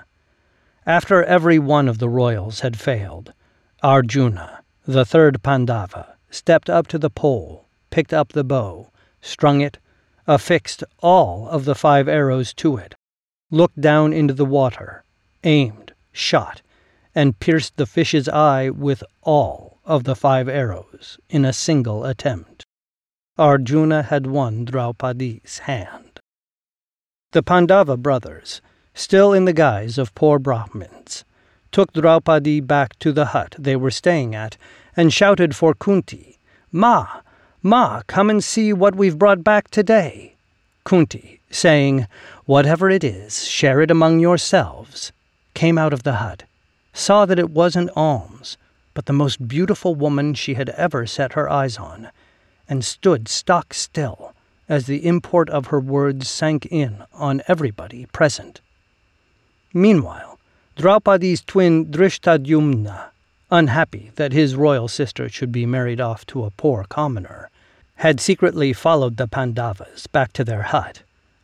After 0.86 1.22
every 1.22 1.58
one 1.58 1.86
of 1.86 1.98
the 1.98 2.08
royals 2.08 2.60
had 2.60 2.78
failed, 2.78 3.32
Arjuna, 3.82 4.59
the 4.92 5.04
third 5.04 5.42
Pandava, 5.42 6.16
stepped 6.30 6.68
up 6.68 6.86
to 6.88 6.98
the 6.98 7.10
pole, 7.10 7.66
picked 7.90 8.12
up 8.12 8.32
the 8.32 8.44
bow, 8.44 8.90
strung 9.20 9.60
it, 9.60 9.78
affixed 10.26 10.82
all 10.98 11.48
of 11.48 11.64
the 11.64 11.74
five 11.74 12.08
arrows 12.08 12.52
to 12.54 12.76
it, 12.76 12.94
looked 13.50 13.80
down 13.80 14.12
into 14.12 14.34
the 14.34 14.44
water, 14.44 15.04
aimed, 15.44 15.92
shot, 16.12 16.62
and 17.14 17.38
pierced 17.40 17.76
the 17.76 17.86
fish's 17.86 18.28
eye 18.28 18.70
with 18.70 19.02
all 19.22 19.78
of 19.84 20.04
the 20.04 20.16
five 20.16 20.48
arrows 20.48 21.18
in 21.28 21.44
a 21.44 21.52
single 21.52 22.04
attempt. 22.04 22.64
Arjuna 23.38 24.02
had 24.02 24.26
won 24.26 24.64
Draupadi's 24.64 25.58
hand. 25.60 26.20
The 27.32 27.42
Pandava 27.42 27.96
brothers, 27.96 28.60
still 28.92 29.32
in 29.32 29.44
the 29.44 29.52
guise 29.52 29.98
of 29.98 30.14
poor 30.14 30.38
Brahmins, 30.38 31.24
took 31.72 31.92
Draupadi 31.92 32.60
back 32.60 32.98
to 32.98 33.12
the 33.12 33.26
hut 33.26 33.54
they 33.58 33.76
were 33.76 33.90
staying 33.90 34.34
at 34.34 34.56
and 34.96 35.12
shouted 35.12 35.54
for 35.54 35.74
Kunti, 35.74 36.38
Ma, 36.72 37.06
Ma, 37.62 38.02
come 38.06 38.30
and 38.30 38.42
see 38.42 38.72
what 38.72 38.94
we've 38.94 39.18
brought 39.18 39.44
back 39.44 39.70
today. 39.70 40.34
Kunti, 40.84 41.40
saying, 41.50 42.06
Whatever 42.46 42.90
it 42.90 43.04
is, 43.04 43.46
share 43.46 43.80
it 43.80 43.90
among 43.90 44.20
yourselves, 44.20 45.12
came 45.54 45.78
out 45.78 45.92
of 45.92 46.02
the 46.02 46.14
hut, 46.14 46.44
saw 46.92 47.26
that 47.26 47.38
it 47.38 47.50
wasn't 47.50 47.90
alms, 47.94 48.56
but 48.94 49.06
the 49.06 49.12
most 49.12 49.46
beautiful 49.46 49.94
woman 49.94 50.34
she 50.34 50.54
had 50.54 50.70
ever 50.70 51.06
set 51.06 51.34
her 51.34 51.48
eyes 51.48 51.76
on, 51.76 52.10
and 52.68 52.84
stood 52.84 53.28
stock 53.28 53.74
still 53.74 54.34
as 54.68 54.86
the 54.86 55.04
import 55.06 55.50
of 55.50 55.66
her 55.66 55.80
words 55.80 56.28
sank 56.28 56.64
in 56.66 57.02
on 57.12 57.42
everybody 57.48 58.06
present. 58.06 58.60
Meanwhile, 59.74 60.38
Draupadi's 60.76 61.42
twin 61.42 61.86
Drishtadyumna 61.86 63.09
unhappy 63.50 64.10
that 64.16 64.32
his 64.32 64.54
royal 64.54 64.88
sister 64.88 65.28
should 65.28 65.52
be 65.52 65.66
married 65.66 66.00
off 66.00 66.24
to 66.26 66.44
a 66.44 66.50
poor 66.50 66.84
commoner, 66.88 67.50
had 67.96 68.20
secretly 68.20 68.72
followed 68.72 69.16
the 69.16 69.26
Pandavas 69.26 70.06
back 70.06 70.32
to 70.32 70.44
their 70.44 70.62
hut. 70.62 71.02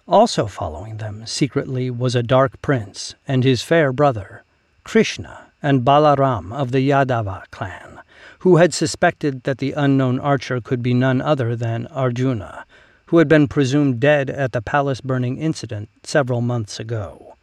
Also 0.08 0.46
following 0.46 0.98
them 0.98 1.26
secretly 1.26 1.90
was 1.90 2.14
a 2.14 2.22
dark 2.22 2.62
prince 2.62 3.14
and 3.26 3.42
his 3.42 3.62
fair 3.62 3.92
brother, 3.92 4.44
Krishna 4.84 5.46
and 5.62 5.84
Balaram 5.84 6.52
of 6.52 6.70
the 6.70 6.88
Yadava 6.88 7.42
clan, 7.50 8.00
who 8.40 8.56
had 8.56 8.72
suspected 8.72 9.42
that 9.42 9.58
the 9.58 9.72
unknown 9.72 10.20
archer 10.20 10.60
could 10.60 10.82
be 10.82 10.94
none 10.94 11.20
other 11.20 11.56
than 11.56 11.86
Arjuna, 11.88 12.64
who 13.06 13.18
had 13.18 13.28
been 13.28 13.48
presumed 13.48 14.00
dead 14.00 14.30
at 14.30 14.52
the 14.52 14.62
palace 14.62 15.00
burning 15.00 15.38
incident 15.38 15.88
several 16.04 16.40
months 16.40 16.78
ago. 16.78 17.36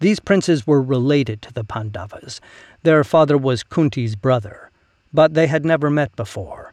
These 0.00 0.20
princes 0.20 0.66
were 0.66 0.82
related 0.82 1.42
to 1.42 1.52
the 1.52 1.64
Pandavas. 1.64 2.40
Their 2.82 3.02
father 3.02 3.36
was 3.36 3.64
Kunti's 3.64 4.14
brother, 4.14 4.70
but 5.12 5.34
they 5.34 5.46
had 5.46 5.64
never 5.64 5.90
met 5.90 6.14
before. 6.14 6.72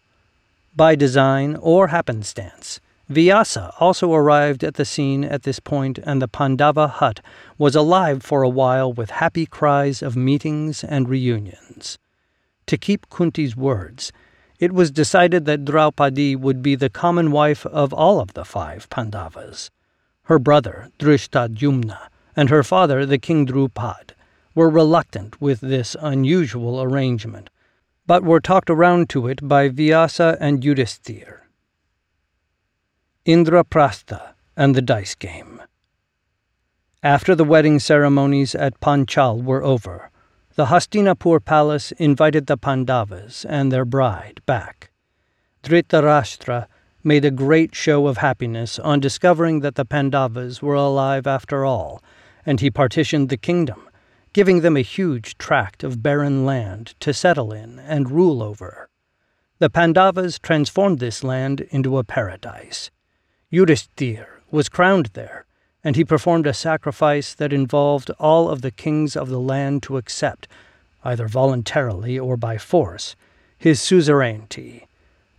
By 0.76 0.96
design 0.96 1.56
or 1.56 1.88
happenstance, 1.88 2.80
Vyasa 3.08 3.72
also 3.80 4.14
arrived 4.14 4.64
at 4.64 4.76
the 4.76 4.86
scene 4.86 5.24
at 5.24 5.44
this 5.44 5.60
point, 5.60 6.00
and 6.00 6.22
the 6.22 6.28
Pandava 6.28 6.88
hut 6.88 7.22
was 7.58 7.76
alive 7.76 8.24
for 8.24 8.44
a 8.44 8.50
while 8.50 8.92
with 8.92 9.10
happy 9.12 9.46
cries 9.46 10.02
of 10.02 10.16
meetings 10.16 10.84
and 10.84 11.08
reunions. 11.08 11.98
To 12.68 12.78
keep 12.78 13.10
Kunti's 13.10 13.56
words, 13.56 14.12
it 14.60 14.72
was 14.72 14.90
decided 14.90 15.46
that 15.46 15.66
Draupadi 15.66 16.36
would 16.36 16.64
be 16.64 16.76
the 16.76 16.90
common 16.90 17.32
wife 17.32 17.66
of 17.68 17.94
all 17.94 18.20
of 18.20 18.34
the 18.34 18.46
five 18.46 18.90
Pandavas. 18.90 19.70
Her 20.24 20.40
brother, 20.40 20.90
Drishtadyumna, 20.98 22.00
and 22.36 22.50
her 22.50 22.64
father, 22.64 23.06
the 23.06 23.18
king 23.18 23.46
Drupad, 23.46 24.12
were 24.54 24.70
reluctant 24.70 25.42
with 25.42 25.60
this 25.62 25.96
unusual 26.00 26.82
arrangement, 26.82 27.50
but 28.08 28.24
were 28.24 28.40
talked 28.40 28.70
around 28.70 29.10
to 29.10 29.28
it 29.28 29.48
by 29.48 29.70
Vyasa 29.70 30.38
and 30.40 30.62
Yudhishthir. 30.62 31.40
Indraprastha 33.26 34.34
and 34.56 34.76
the 34.76 34.82
Dice 34.82 35.16
Game 35.16 35.62
After 37.02 37.36
the 37.36 37.44
wedding 37.44 37.80
ceremonies 37.80 38.54
at 38.56 38.80
Panchal 38.80 39.42
were 39.42 39.64
over, 39.64 40.12
the 40.56 40.68
Hastinapur 40.68 41.44
palace 41.44 41.92
invited 41.94 42.48
the 42.48 42.56
Pandavas 42.56 43.46
and 43.46 43.72
their 43.72 43.84
bride 43.84 44.40
back. 44.46 44.92
Dhritarashtra 45.64 46.68
made 47.04 47.26
a 47.26 47.32
great 47.32 47.76
show 47.76 48.08
of 48.08 48.18
happiness 48.18 48.80
on 48.80 49.00
discovering 49.00 49.60
that 49.60 49.76
the 49.76 49.86
Pandavas 49.86 50.62
were 50.62 50.76
alive 50.76 51.28
after 51.28 51.66
all, 51.66 52.02
and 52.46 52.60
he 52.60 52.70
partitioned 52.70 53.30
the 53.30 53.38
kingdom, 53.38 53.90
giving 54.34 54.62
them 54.62 54.78
a 54.78 54.82
huge 54.82 55.38
tract 55.38 55.84
of 55.84 56.04
barren 56.04 56.46
land 56.46 56.94
to 57.00 57.14
settle 57.14 57.52
in 57.52 57.80
and 57.80 58.12
rule 58.12 58.44
over. 58.44 58.90
The 59.60 59.70
Pandavas 59.70 60.38
transformed 60.40 61.00
this 61.00 61.24
land 61.24 61.62
into 61.72 61.98
a 61.98 62.04
paradise. 62.04 62.92
Yudhishthir 63.52 64.28
was 64.52 64.68
crowned 64.68 65.12
there, 65.14 65.46
and 65.84 65.96
he 65.96 66.04
performed 66.04 66.46
a 66.46 66.54
sacrifice 66.54 67.34
that 67.34 67.54
involved 67.54 68.10
all 68.20 68.50
of 68.50 68.62
the 68.62 68.72
kings 68.72 69.16
of 69.16 69.30
the 69.30 69.40
land 69.40 69.82
to 69.84 69.98
accept, 69.98 70.48
either 71.04 71.28
voluntarily 71.28 72.20
or 72.20 72.36
by 72.36 72.58
force, 72.58 73.16
his 73.58 73.82
suzerainty. 73.82 74.88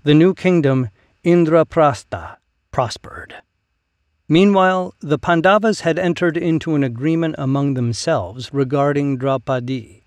The 0.04 0.14
new 0.14 0.34
kingdom 0.34 0.88
Indraprastha 1.24 2.36
prospered. 2.70 3.34
Meanwhile, 4.28 4.94
the 5.00 5.18
Pandavas 5.18 5.80
had 5.80 6.00
entered 6.00 6.36
into 6.36 6.74
an 6.74 6.82
agreement 6.82 7.36
among 7.38 7.74
themselves 7.74 8.52
regarding 8.52 9.18
Draupadi. 9.18 10.02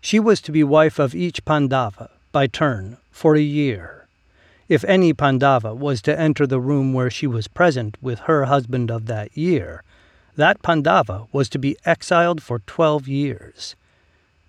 She 0.00 0.20
was 0.20 0.40
to 0.42 0.52
be 0.52 0.62
wife 0.62 1.00
of 1.00 1.16
each 1.16 1.44
Pandava, 1.44 2.10
by 2.30 2.46
turn, 2.46 2.98
for 3.10 3.34
a 3.34 3.40
year. 3.40 4.06
If 4.68 4.84
any 4.84 5.12
Pandava 5.12 5.74
was 5.74 6.00
to 6.02 6.16
enter 6.18 6.46
the 6.46 6.60
room 6.60 6.92
where 6.92 7.10
she 7.10 7.26
was 7.26 7.48
present 7.48 7.96
with 8.00 8.20
her 8.20 8.44
husband 8.44 8.88
of 8.88 9.06
that 9.06 9.36
year, 9.36 9.82
that 10.36 10.62
Pandava 10.62 11.26
was 11.32 11.48
to 11.48 11.58
be 11.58 11.76
exiled 11.84 12.40
for 12.42 12.60
twelve 12.60 13.08
years. 13.08 13.74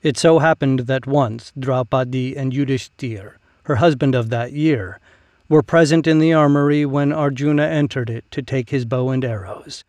It 0.04 0.16
so 0.18 0.38
happened 0.40 0.82
that 0.82 1.08
once 1.08 1.52
Draupadi 1.58 2.36
and 2.36 2.54
Yudhishthir, 2.54 3.34
her 3.64 3.76
husband 3.78 4.14
of 4.14 4.30
that 4.30 4.54
year, 4.54 5.00
were 5.50 5.64
present 5.64 6.08
in 6.08 6.20
the 6.20 6.34
armory 6.34 6.86
when 6.86 7.14
Arjuna 7.14 7.64
entered 7.64 8.10
it 8.10 8.30
to 8.32 8.42
take 8.42 8.70
his 8.70 8.86
bow 8.86 9.10
and 9.10 9.24
arrows. 9.24 9.84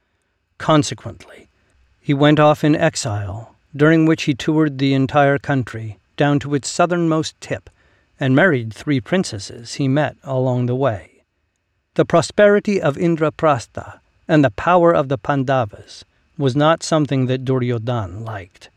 Consequently, 0.58 1.48
he 2.00 2.14
went 2.14 2.40
off 2.40 2.64
in 2.64 2.74
exile, 2.74 3.56
during 3.74 4.06
which 4.06 4.24
he 4.24 4.34
toured 4.34 4.78
the 4.78 4.94
entire 4.94 5.38
country 5.38 5.98
down 6.16 6.38
to 6.38 6.54
its 6.54 6.68
southernmost 6.68 7.40
tip 7.40 7.70
and 8.18 8.34
married 8.34 8.72
three 8.72 9.00
princesses 9.00 9.74
he 9.74 9.88
met 9.88 10.16
along 10.24 10.66
the 10.66 10.74
way. 10.74 11.22
The 11.94 12.04
prosperity 12.04 12.80
of 12.80 12.96
Indraprastha 12.96 14.00
and 14.26 14.44
the 14.44 14.50
power 14.50 14.94
of 14.94 15.08
the 15.08 15.18
Pandavas 15.18 16.04
was 16.36 16.54
not 16.54 16.82
something 16.82 17.26
that 17.26 17.44
Duryodhan 17.44 18.24
liked. 18.24 18.70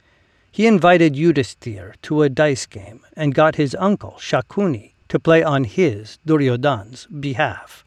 He 0.51 0.67
invited 0.67 1.15
Yudhishthir 1.15 1.93
to 2.01 2.23
a 2.23 2.29
dice 2.29 2.65
game 2.65 3.01
and 3.15 3.35
got 3.35 3.55
his 3.55 3.75
uncle, 3.75 4.15
Shakuni, 4.19 4.90
to 5.11 5.19
play 5.19 5.43
on 5.43 5.65
his, 5.65 6.19
Duryodhan's, 6.25 7.05
behalf. 7.07 7.83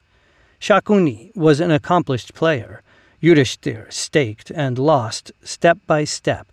Shakuni 0.60 1.34
was 1.34 1.58
an 1.58 1.70
accomplished 1.70 2.34
player. 2.34 2.82
Yudhishthir 3.22 3.90
staked 3.90 4.50
and 4.50 4.78
lost, 4.78 5.32
step 5.42 5.78
by 5.86 6.04
step, 6.04 6.48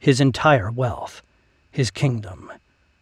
his 0.00 0.20
entire 0.20 0.68
wealth, 0.68 1.22
his 1.70 1.92
kingdom, 1.92 2.50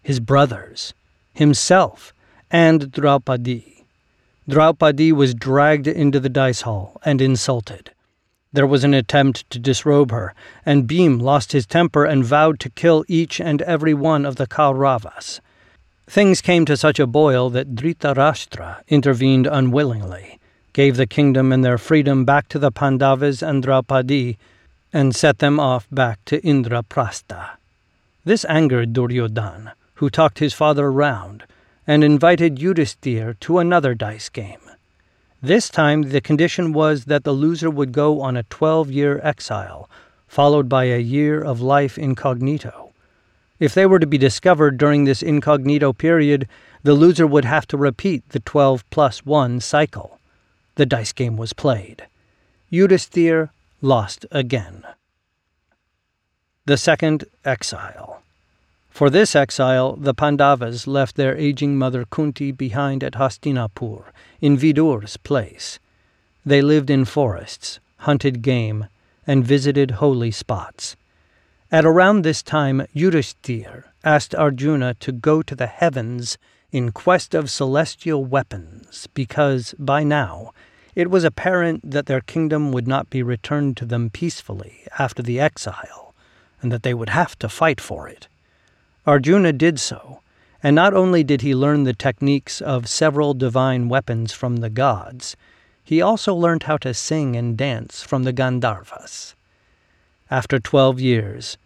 his 0.03 0.21
brothers, 0.21 0.93
himself, 1.33 2.13
and 2.51 2.93
Draupadi. 2.93 3.87
Draupadi 4.47 5.11
was 5.11 5.33
dragged 5.33 5.87
into 5.87 6.21
the 6.21 6.29
dice 6.29 6.61
hall 6.61 7.01
and 7.07 7.23
insulted. 7.23 7.91
There 8.53 8.67
was 8.67 8.85
an 8.85 8.93
attempt 8.93 9.49
to 9.49 9.59
disrobe 9.59 10.11
her, 10.11 10.35
and 10.67 10.87
Bhim 10.87 11.23
lost 11.23 11.53
his 11.53 11.65
temper 11.65 12.05
and 12.05 12.23
vowed 12.23 12.61
to 12.61 12.69
kill 12.69 13.03
each 13.09 13.41
and 13.41 13.63
every 13.63 13.95
one 13.95 14.27
of 14.27 14.37
the 14.37 14.47
Kauravas. 14.47 15.41
Things 16.07 16.41
came 16.41 16.65
to 16.67 16.77
such 16.77 17.01
a 17.01 17.07
boil 17.07 17.51
that 17.51 17.75
Dhritarashtra 17.75 18.83
intervened 18.89 19.47
unwillingly, 19.47 20.39
gave 20.73 20.97
the 20.97 21.07
kingdom 21.07 21.51
and 21.51 21.65
their 21.65 21.79
freedom 21.79 22.25
back 22.25 22.49
to 22.49 22.59
the 22.59 22.71
Pandavas 22.71 23.43
and 23.43 23.63
Draupadi, 23.63 24.37
and 24.93 25.17
set 25.17 25.39
them 25.39 25.59
off 25.59 25.89
back 25.91 26.25
to 26.27 26.41
Indraprastha. 26.43 27.57
This 28.25 28.45
angered 28.45 28.93
Duryodhan, 28.93 29.73
who 29.95 30.11
talked 30.11 30.39
his 30.39 30.55
father 30.55 30.93
round, 30.93 31.45
and 31.87 32.05
invited 32.05 32.57
Yudhishthir 32.57 33.39
to 33.41 33.59
another 33.59 33.95
dice 33.95 34.29
game. 34.29 34.61
This 35.43 35.69
time 35.69 36.03
the 36.03 36.21
condition 36.21 36.73
was 36.73 37.05
that 37.07 37.25
the 37.25 37.33
loser 37.33 37.71
would 37.71 37.93
go 37.93 38.21
on 38.21 38.37
a 38.37 38.45
twelve 38.45 38.91
year 38.91 39.21
exile, 39.23 39.91
followed 40.29 40.69
by 40.69 40.85
a 40.85 40.99
year 40.99 41.43
of 41.43 41.61
life 41.61 41.99
incognito. 41.99 42.84
If 43.65 43.73
they 43.73 43.87
were 43.87 43.99
to 43.99 44.07
be 44.07 44.19
discovered 44.19 44.77
during 44.77 45.05
this 45.05 45.23
incognito 45.23 45.95
period, 45.95 46.47
the 46.83 46.93
loser 46.93 47.27
would 47.27 47.47
have 47.47 47.67
to 47.69 47.79
repeat 47.79 48.29
the 48.29 48.41
12 48.41 48.85
plus 48.91 49.25
1 49.25 49.61
cycle. 49.61 50.19
The 50.75 50.85
dice 50.85 51.15
game 51.15 51.39
was 51.39 51.55
played. 51.55 52.05
Yudhishthir 52.71 53.49
lost 53.81 54.27
again. 54.31 54.85
The 56.67 56.77
second 56.77 57.25
exile. 57.43 58.23
For 58.91 59.09
this 59.09 59.35
exile, 59.35 59.97
the 59.97 60.13
Pandavas 60.13 60.87
left 60.87 61.17
their 61.17 61.35
aging 61.35 61.79
mother 61.79 62.05
Kunti 62.05 62.53
behind 62.53 63.03
at 63.03 63.15
Hastinapur, 63.15 64.13
in 64.43 64.59
Vidur's 64.59 65.17
place. 65.17 65.79
They 66.45 66.61
lived 66.61 66.91
in 66.91 67.07
forests, 67.07 67.81
hunted 68.01 68.43
game, 68.43 68.89
and 69.27 69.43
visited 69.43 69.93
holy 70.03 70.33
spots. 70.33 70.97
At 71.75 71.85
around 71.85 72.23
this 72.23 72.41
time, 72.41 72.87
Yudhishthir 72.95 73.83
asked 74.05 74.33
Arjuna 74.33 74.95
to 75.01 75.11
go 75.11 75.43
to 75.43 75.57
the 75.57 75.67
heavens 75.67 76.39
in 76.71 76.93
quest 76.93 77.35
of 77.35 77.51
celestial 77.51 78.25
weapons, 78.25 79.09
because 79.13 79.75
by 79.77 80.05
now 80.05 80.53
it 80.95 81.11
was 81.11 81.25
apparent 81.25 81.91
that 81.91 82.07
their 82.07 82.21
kingdom 82.21 82.71
would 82.71 82.87
not 82.87 83.11
be 83.11 83.25
returned 83.25 83.77
to 83.79 83.85
them 83.85 84.09
peacefully 84.09 84.87
after 85.01 85.21
the 85.21 85.41
exile, 85.41 86.15
and 86.63 86.71
that 86.71 86.85
they 86.85 86.95
would 86.95 87.09
have 87.09 87.37
to 87.41 87.49
fight 87.49 87.81
for 87.81 88.07
it. 88.07 88.29
Arjuna 89.05 89.53
did 89.53 89.81
so, 89.81 90.21
and 90.63 90.77
not 90.77 90.95
only 90.95 91.25
did 91.25 91.41
he 91.41 91.57
learn 91.57 91.83
the 91.83 91.93
techniques 91.93 92.61
of 92.61 92.89
several 92.89 93.35
divine 93.35 93.89
weapons 93.89 94.33
from 94.33 94.59
the 94.59 94.71
gods, 94.71 95.35
he 95.83 96.01
also 96.01 96.37
learned 96.37 96.63
how 96.63 96.77
to 96.77 96.95
sing 96.95 97.35
and 97.35 97.57
dance 97.57 98.01
from 98.01 98.23
the 98.23 98.33
Gandharvas. 98.33 99.35
After 100.31 100.61
twelve 100.61 101.01
years, 101.01 101.59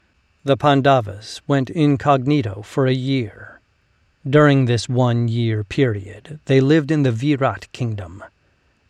the 0.44 0.56
Pandavas 0.56 1.40
went 1.48 1.68
incognito 1.68 2.62
for 2.62 2.86
a 2.86 2.92
year. 2.92 3.60
During 4.28 4.66
this 4.66 4.88
one 4.88 5.26
year 5.26 5.64
period, 5.64 6.38
they 6.44 6.60
lived 6.60 6.90
in 6.90 7.02
the 7.02 7.10
Virat 7.10 7.70
kingdom. 7.72 8.22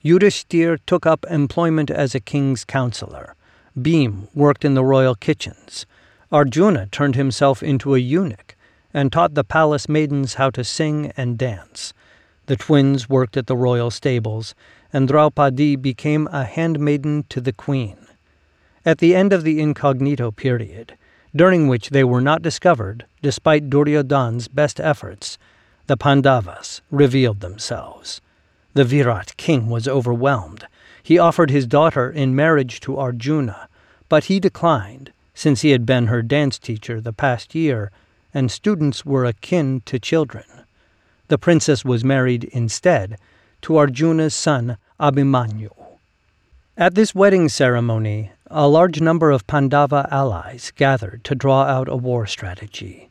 Yudhishthir 0.04 0.78
took 0.84 1.06
up 1.06 1.24
employment 1.30 1.90
as 1.90 2.14
a 2.14 2.20
king's 2.20 2.64
counselor. 2.64 3.34
Bhim 3.78 4.28
worked 4.34 4.64
in 4.64 4.74
the 4.74 4.84
royal 4.84 5.14
kitchens. 5.14 5.86
Arjuna 6.30 6.86
turned 6.92 7.14
himself 7.14 7.62
into 7.62 7.94
a 7.94 7.98
eunuch 7.98 8.54
and 8.92 9.10
taught 9.10 9.32
the 9.32 9.42
palace 9.42 9.88
maidens 9.88 10.34
how 10.34 10.50
to 10.50 10.62
sing 10.62 11.12
and 11.16 11.38
dance. 11.38 11.94
The 12.44 12.56
twins 12.56 13.08
worked 13.08 13.38
at 13.38 13.46
the 13.46 13.56
royal 13.56 13.90
stables, 13.90 14.54
and 14.92 15.08
Draupadi 15.08 15.76
became 15.76 16.26
a 16.26 16.44
handmaiden 16.44 17.24
to 17.30 17.40
the 17.40 17.52
queen. 17.54 17.96
At 18.84 18.98
the 18.98 19.14
end 19.14 19.32
of 19.32 19.44
the 19.44 19.60
incognito 19.60 20.30
period, 20.30 20.97
during 21.34 21.68
which 21.68 21.90
they 21.90 22.04
were 22.04 22.20
not 22.20 22.42
discovered, 22.42 23.06
despite 23.22 23.70
Duryodhan's 23.70 24.48
best 24.48 24.80
efforts, 24.80 25.38
the 25.86 25.96
Pandavas 25.96 26.80
revealed 26.90 27.40
themselves. 27.40 28.20
The 28.74 28.84
Virat 28.84 29.36
king 29.36 29.68
was 29.68 29.88
overwhelmed. 29.88 30.66
He 31.02 31.18
offered 31.18 31.50
his 31.50 31.66
daughter 31.66 32.10
in 32.10 32.36
marriage 32.36 32.80
to 32.80 32.98
Arjuna, 32.98 33.68
but 34.08 34.24
he 34.24 34.40
declined, 34.40 35.12
since 35.34 35.62
he 35.62 35.70
had 35.70 35.86
been 35.86 36.06
her 36.06 36.22
dance 36.22 36.58
teacher 36.58 37.00
the 37.00 37.12
past 37.12 37.54
year, 37.54 37.90
and 38.34 38.50
students 38.50 39.06
were 39.06 39.24
akin 39.24 39.82
to 39.86 39.98
children. 39.98 40.44
The 41.28 41.38
princess 41.38 41.84
was 41.84 42.04
married 42.04 42.44
instead 42.44 43.18
to 43.62 43.76
Arjuna's 43.76 44.34
son 44.34 44.76
Abhimanyu. 45.00 45.70
At 46.76 46.94
this 46.94 47.14
wedding 47.14 47.48
ceremony, 47.48 48.30
a 48.50 48.66
large 48.66 49.00
number 49.00 49.30
of 49.30 49.46
Pandava 49.46 50.08
allies 50.10 50.72
gathered 50.74 51.22
to 51.24 51.34
draw 51.34 51.64
out 51.64 51.88
a 51.88 51.96
war 51.96 52.26
strategy. 52.26 53.10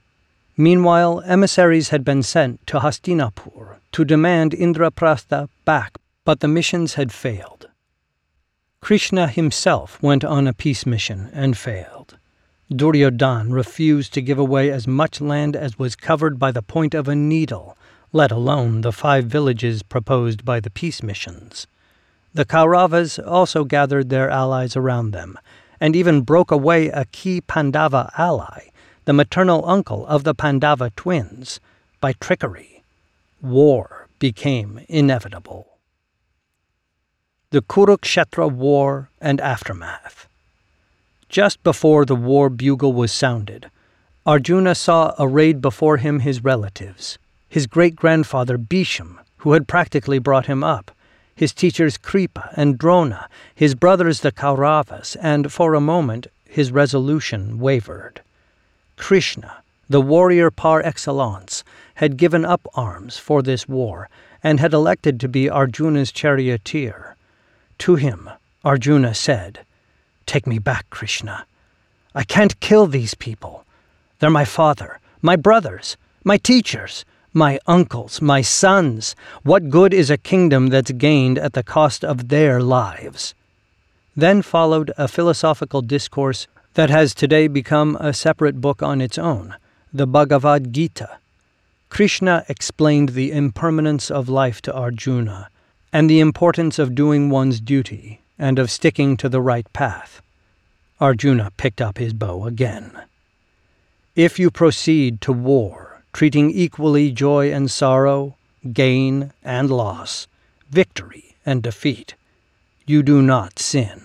Meanwhile, 0.55 1.21
emissaries 1.25 1.89
had 1.89 2.03
been 2.03 2.23
sent 2.23 2.65
to 2.67 2.79
Hastinapur 2.79 3.77
to 3.91 4.05
demand 4.05 4.53
Indraprastha 4.53 5.49
back, 5.65 5.97
but 6.25 6.39
the 6.39 6.47
missions 6.47 6.95
had 6.95 7.11
failed. 7.11 7.69
Krishna 8.81 9.27
himself 9.27 10.01
went 10.01 10.23
on 10.23 10.47
a 10.47 10.53
peace 10.53 10.85
mission 10.85 11.29
and 11.33 11.57
failed. 11.57 12.17
Duryodhan 12.71 13.53
refused 13.53 14.13
to 14.13 14.21
give 14.21 14.39
away 14.39 14.71
as 14.71 14.87
much 14.87 15.21
land 15.21 15.55
as 15.55 15.79
was 15.79 15.95
covered 15.95 16.39
by 16.39 16.51
the 16.51 16.61
point 16.61 16.93
of 16.93 17.07
a 17.07 17.15
needle, 17.15 17.77
let 18.11 18.31
alone 18.31 18.81
the 18.81 18.91
five 18.91 19.25
villages 19.25 19.83
proposed 19.83 20.43
by 20.43 20.59
the 20.59 20.69
peace 20.69 21.03
missions. 21.03 21.67
The 22.37 22.45
Kauravas 22.45 23.17
also 23.17 23.63
gathered 23.63 24.09
their 24.09 24.29
allies 24.29 24.75
around 24.75 25.09
them, 25.09 25.39
and 25.81 25.95
even 25.95 26.21
broke 26.21 26.51
away 26.51 26.89
a 26.89 27.05
key 27.05 27.41
Pandava 27.41 28.11
ally, 28.15 28.69
the 29.05 29.13
maternal 29.13 29.67
uncle 29.67 30.05
of 30.05 30.23
the 30.23 30.35
Pandava 30.35 30.91
twins, 30.95 31.59
by 31.99 32.13
trickery. 32.13 32.83
War 33.41 34.05
became 34.19 34.81
inevitable. 34.87 35.79
The 37.49 37.63
Kurukshetra 37.63 38.51
War 38.51 39.09
and 39.19 39.41
Aftermath. 39.41 40.27
Just 41.29 41.63
before 41.63 42.05
the 42.05 42.15
war 42.15 42.51
bugle 42.51 42.93
was 42.93 43.11
sounded, 43.11 43.71
Arjuna 44.27 44.75
saw 44.75 45.15
arrayed 45.17 45.59
before 45.59 45.97
him 45.97 46.19
his 46.19 46.43
relatives, 46.43 47.17
his 47.49 47.65
great 47.65 47.95
grandfather 47.95 48.59
Bhisham, 48.59 49.19
who 49.37 49.53
had 49.53 49.67
practically 49.67 50.19
brought 50.19 50.45
him 50.45 50.63
up, 50.63 50.91
his 51.37 51.53
teachers 51.53 51.97
Kripa 51.99 52.49
and 52.55 52.79
Drona, 52.79 53.29
his 53.53 53.75
brothers 53.75 54.21
the 54.21 54.31
Kauravas, 54.31 55.15
and 55.21 55.53
for 55.53 55.75
a 55.75 55.79
moment 55.79 56.25
his 56.49 56.71
resolution 56.71 57.59
wavered. 57.59 58.21
Krishna, 58.95 59.57
the 59.87 60.01
warrior 60.01 60.49
par 60.49 60.81
excellence, 60.81 61.63
had 61.95 62.17
given 62.17 62.43
up 62.43 62.67
arms 62.73 63.19
for 63.19 63.43
this 63.43 63.67
war 63.67 64.09
and 64.43 64.59
had 64.59 64.73
elected 64.73 65.19
to 65.19 65.27
be 65.27 65.47
Arjuna's 65.47 66.11
charioteer. 66.11 67.15
To 67.79 67.95
him, 67.95 68.29
Arjuna 68.65 69.13
said, 69.13 69.59
Take 70.25 70.47
me 70.47 70.57
back, 70.57 70.89
Krishna. 70.89 71.45
I 72.15 72.23
can't 72.23 72.59
kill 72.59 72.87
these 72.87 73.13
people. 73.13 73.63
They're 74.17 74.31
my 74.31 74.45
father, 74.45 74.99
my 75.21 75.35
brothers, 75.35 75.97
my 76.23 76.37
teachers, 76.37 77.05
my 77.37 77.59
uncles, 77.67 78.21
my 78.21 78.41
sons. 78.41 79.15
What 79.43 79.69
good 79.69 79.93
is 79.93 80.09
a 80.09 80.17
kingdom 80.17 80.67
that's 80.67 80.91
gained 80.91 81.37
at 81.37 81.53
the 81.53 81.63
cost 81.63 82.03
of 82.03 82.29
their 82.29 82.61
lives? 82.61 83.35
Then 84.15 84.41
followed 84.41 84.91
a 84.97 85.07
philosophical 85.07 85.81
discourse 85.83 86.47
that 86.73 86.89
has 86.89 87.13
today 87.13 87.47
become 87.47 87.95
a 87.99 88.13
separate 88.13 88.59
book 88.59 88.81
on 88.81 88.99
its 89.01 89.17
own, 89.17 89.55
the 89.93 90.07
Bhagavad 90.07 90.73
Gita. 90.73 91.19
Krishna 91.89 92.43
explained 92.49 93.09
the 93.09 93.31
impermanence 93.31 94.11
of 94.11 94.27
life 94.27 94.61
to 94.63 94.73
Arjuna 94.73 95.49
and 95.93 96.09
the 96.09 96.19
importance 96.19 96.79
of 96.79 96.95
doing 96.95 97.29
one's 97.29 97.61
duty 97.61 98.21
and 98.37 98.59
of 98.59 98.69
sticking 98.69 99.15
to 99.17 99.29
the 99.29 99.41
right 99.41 99.71
path. 99.73 100.21
Arjuna 100.99 101.51
picked 101.57 101.81
up 101.81 101.97
his 101.97 102.13
bow 102.13 102.45
again. 102.45 102.91
If 104.15 104.39
you 104.39 104.49
proceed 104.49 105.21
to 105.21 105.31
war, 105.31 105.86
treating 106.17 106.49
equally 106.49 107.11
joy 107.11 107.53
and 107.53 107.69
sorrow, 107.69 108.35
gain 108.73 109.31
and 109.43 109.69
loss, 109.69 110.27
victory 110.67 111.35
and 111.45 111.61
defeat, 111.61 112.15
you 112.87 113.03
do 113.03 113.21
not 113.21 113.59
sin. 113.59 114.01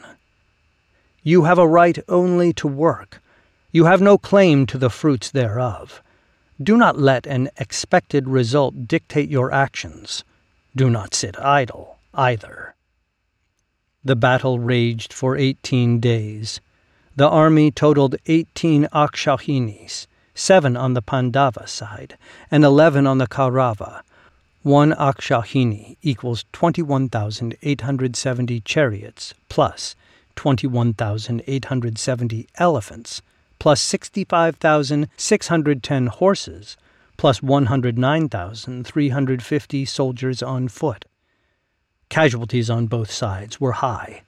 You 1.23 1.45
have 1.45 1.57
a 1.57 1.67
right 1.67 1.99
only 2.11 2.53
to 2.53 2.69
work. 2.69 3.23
You 3.71 3.87
have 3.87 4.03
no 4.03 4.19
claim 4.19 4.67
to 4.67 4.77
the 4.77 4.91
fruits 4.91 5.31
thereof. 5.31 6.03
Do 6.63 6.77
not 6.77 6.99
let 6.99 7.27
an 7.27 7.49
expected 7.57 8.29
result 8.29 8.87
dictate 8.87 9.31
your 9.31 9.51
actions. 9.51 10.23
Do 10.77 10.91
not 10.91 11.15
sit 11.15 11.41
idle, 11.41 11.97
either. 12.13 12.75
The 14.05 14.17
battle 14.17 14.59
raged 14.59 15.15
for 15.15 15.35
eighteen 15.35 15.99
days. 15.99 16.61
The 17.17 17.31
army 17.31 17.71
totaled 17.71 18.17
18 18.27 18.85
Akshauhinis, 18.93 20.07
seven 20.35 20.77
on 20.77 20.95
the 20.95 21.03
Pandava 21.03 21.67
side, 21.67 22.17
and 22.51 22.65
11 22.65 23.07
on 23.07 23.19
the 23.19 23.27
Kaurava. 23.27 24.01
One 24.63 24.93
Akshauhini 24.93 25.97
equals 26.03 26.45
21,870 26.53 28.61
chariots, 28.61 29.35
plus 29.49 29.97
21,870 30.37 32.49
elephants, 32.57 33.23
plus 33.59 33.81
65,610 33.81 36.07
horses, 36.07 36.77
plus 37.17 37.43
109,350 37.43 39.85
soldiers 39.85 40.43
on 40.43 40.69
foot. 40.69 41.05
Casualties 42.09 42.69
on 42.69 42.87
both 42.87 43.11
sides 43.11 43.61
were 43.61 43.73
high. 43.73 44.23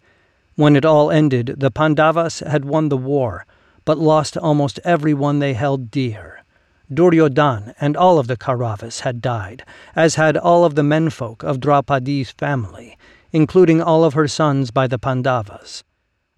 When 0.57 0.77
it 0.77 0.85
all 0.85 1.11
ended, 1.11 1.55
the 1.59 1.71
Pandavas 1.71 2.41
had 2.41 2.65
won 2.65 2.89
the 2.89 2.97
war, 2.97 3.45
but 3.85 3.99
lost 3.99 4.37
almost 4.37 4.81
everyone 4.85 5.39
they 5.39 5.55
held 5.55 5.91
dear. 5.91 6.45
Duryodhan 6.93 7.75
and 7.81 7.97
all 7.97 8.19
of 8.19 8.27
the 8.27 8.37
Kauravas 8.37 9.01
had 9.01 9.23
died, 9.23 9.65
as 9.97 10.15
had 10.15 10.37
all 10.37 10.65
of 10.65 10.75
the 10.75 10.83
menfolk 10.83 11.43
of 11.43 11.61
Draupadi's 11.61 12.31
family, 12.31 12.97
including 13.33 13.81
all 13.83 14.05
of 14.05 14.15
her 14.15 14.29
sons 14.29 14.71
by 14.71 14.87
the 14.87 14.99
Pandavas. 14.99 15.83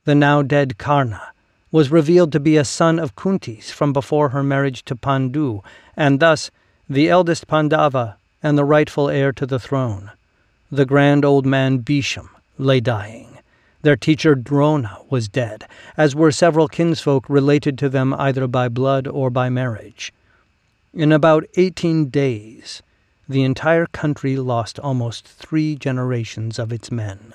The 0.04 0.14
now 0.14 0.42
dead 0.42 0.78
Karna 0.78 1.32
was 1.72 1.90
revealed 1.90 2.32
to 2.32 2.40
be 2.40 2.56
a 2.56 2.64
son 2.64 2.98
of 2.98 3.16
Kunti's 3.16 3.70
from 3.70 3.92
before 3.92 4.30
her 4.30 4.42
marriage 4.42 4.85
to 4.85 4.94
Pandu, 4.94 5.62
and 5.96 6.20
thus 6.20 6.50
the 6.88 7.09
eldest 7.09 7.48
Pandava 7.48 8.16
and 8.42 8.56
the 8.56 8.64
rightful 8.64 9.09
heir 9.09 9.32
to 9.32 9.46
the 9.46 9.59
throne. 9.59 10.12
The 10.70 10.87
grand 10.87 11.24
old 11.24 11.44
man 11.44 11.78
Bhisham 11.78 12.30
lay 12.56 12.80
dying. 12.80 13.36
Their 13.87 13.94
teacher 13.94 14.35
Drona 14.35 14.99
was 15.11 15.29
dead, 15.29 15.62
as 15.96 16.16
were 16.16 16.33
several 16.33 16.66
kinsfolk 16.66 17.29
related 17.29 17.79
to 17.79 17.88
them 17.88 18.12
either 18.14 18.49
by 18.49 18.68
blood 18.68 19.07
or 19.07 19.31
by 19.31 19.49
marriage. 19.49 20.12
In 20.92 21.12
about 21.12 21.44
eighteen 21.57 22.07
days, 22.07 22.83
the 23.29 23.44
entire 23.44 23.87
country 23.87 24.38
lost 24.38 24.81
almost 24.81 25.29
three 25.29 25.77
generations 25.77 26.59
of 26.59 26.72
its 26.72 26.90
men. 26.90 27.33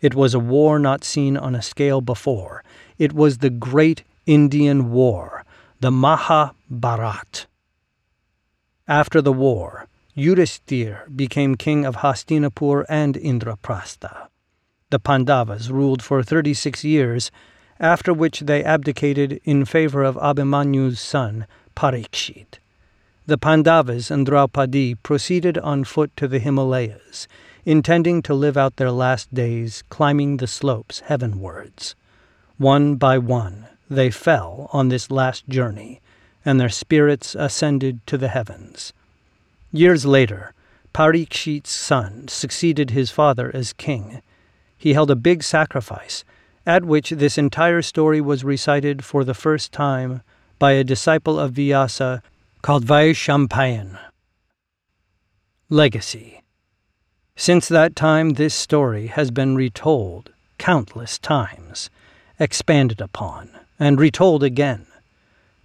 It 0.00 0.16
was 0.16 0.34
a 0.34 0.40
war 0.40 0.80
not 0.80 1.04
seen 1.04 1.36
on 1.36 1.54
a 1.54 1.62
scale 1.62 2.00
before. 2.00 2.64
It 2.98 3.12
was 3.12 3.38
the 3.38 3.48
Great 3.48 4.02
Indian 4.26 4.90
War, 4.90 5.44
the 5.78 5.92
Mahabharat. 5.92 7.46
After 8.88 9.22
the 9.22 9.32
war, 9.32 9.86
Yudhisthira 10.16 11.14
became 11.14 11.54
king 11.54 11.86
of 11.86 11.98
Hastinapur 11.98 12.84
and 12.88 13.14
Indraprastha. 13.14 14.26
The 14.90 14.98
Pandavas 14.98 15.68
ruled 15.68 16.02
for 16.02 16.22
36 16.22 16.82
years, 16.82 17.30
after 17.78 18.14
which 18.14 18.40
they 18.40 18.64
abdicated 18.64 19.38
in 19.44 19.66
favor 19.66 20.02
of 20.02 20.16
Abhimanyu's 20.16 20.98
son, 20.98 21.46
Parikshit. 21.76 22.58
The 23.26 23.36
Pandavas 23.36 24.10
and 24.10 24.24
Draupadi 24.24 24.94
proceeded 24.94 25.58
on 25.58 25.84
foot 25.84 26.10
to 26.16 26.26
the 26.26 26.38
Himalayas, 26.38 27.28
intending 27.66 28.22
to 28.22 28.32
live 28.32 28.56
out 28.56 28.76
their 28.76 28.90
last 28.90 29.34
days 29.34 29.84
climbing 29.90 30.38
the 30.38 30.46
slopes 30.46 31.00
heavenwards. 31.00 31.94
One 32.56 32.94
by 32.94 33.18
one, 33.18 33.68
they 33.90 34.10
fell 34.10 34.70
on 34.72 34.88
this 34.88 35.10
last 35.10 35.46
journey, 35.50 36.00
and 36.46 36.58
their 36.58 36.70
spirits 36.70 37.34
ascended 37.34 38.00
to 38.06 38.16
the 38.16 38.28
heavens. 38.28 38.94
Years 39.70 40.06
later, 40.06 40.54
Parikshit's 40.94 41.70
son 41.70 42.26
succeeded 42.28 42.88
his 42.88 43.10
father 43.10 43.50
as 43.52 43.74
king, 43.74 44.22
he 44.78 44.94
held 44.94 45.10
a 45.10 45.16
big 45.16 45.42
sacrifice, 45.42 46.24
at 46.64 46.84
which 46.84 47.10
this 47.10 47.36
entire 47.36 47.82
story 47.82 48.20
was 48.20 48.44
recited 48.44 49.04
for 49.04 49.24
the 49.24 49.34
first 49.34 49.72
time 49.72 50.22
by 50.58 50.72
a 50.72 50.84
disciple 50.84 51.38
of 51.38 51.52
Vyasa 51.52 52.22
called 52.62 52.84
Vaishampayan. 52.84 53.98
Legacy 55.68 56.42
Since 57.36 57.68
that 57.68 57.94
time, 57.94 58.30
this 58.30 58.54
story 58.54 59.08
has 59.08 59.30
been 59.30 59.56
retold 59.56 60.32
countless 60.58 61.18
times, 61.18 61.88
expanded 62.38 63.00
upon, 63.00 63.50
and 63.78 64.00
retold 64.00 64.42
again. 64.42 64.86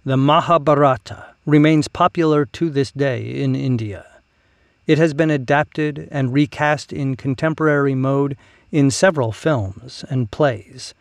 The 0.04 0.16
Mahabharata 0.16 1.34
remains 1.46 1.88
popular 1.88 2.44
to 2.46 2.70
this 2.70 2.92
day 2.92 3.22
in 3.22 3.54
India. 3.54 4.06
It 4.86 4.98
has 4.98 5.14
been 5.14 5.30
adapted 5.30 6.08
and 6.10 6.32
recast 6.32 6.92
in 6.92 7.16
contemporary 7.16 7.94
mode 7.94 8.36
in 8.74 8.90
several 8.90 9.30
films 9.30 10.04
and 10.10 10.32
plays. 10.32 10.94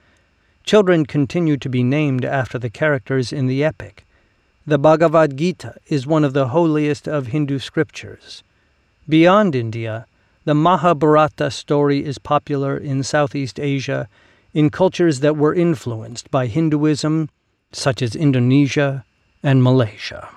Children 0.63 1.07
continue 1.07 1.57
to 1.57 1.67
be 1.67 1.81
named 1.81 2.23
after 2.23 2.59
the 2.59 2.69
characters 2.69 3.33
in 3.33 3.47
the 3.47 3.63
epic. 3.63 4.05
The 4.67 4.77
Bhagavad 4.77 5.35
Gita 5.35 5.77
is 5.87 6.05
one 6.05 6.23
of 6.23 6.33
the 6.33 6.49
holiest 6.49 7.07
of 7.07 7.27
Hindu 7.33 7.57
scriptures. 7.57 8.43
Beyond 9.09 9.55
India, 9.55 10.05
the 10.45 10.53
Mahabharata 10.53 11.49
story 11.49 12.05
is 12.05 12.19
popular 12.19 12.77
in 12.77 13.01
Southeast 13.01 13.59
Asia 13.59 14.07
in 14.53 14.69
cultures 14.69 15.21
that 15.21 15.35
were 15.35 15.55
influenced 15.55 16.29
by 16.29 16.45
Hinduism, 16.45 17.27
such 17.71 18.03
as 18.03 18.15
Indonesia 18.15 19.03
and 19.41 19.63
Malaysia. 19.63 20.29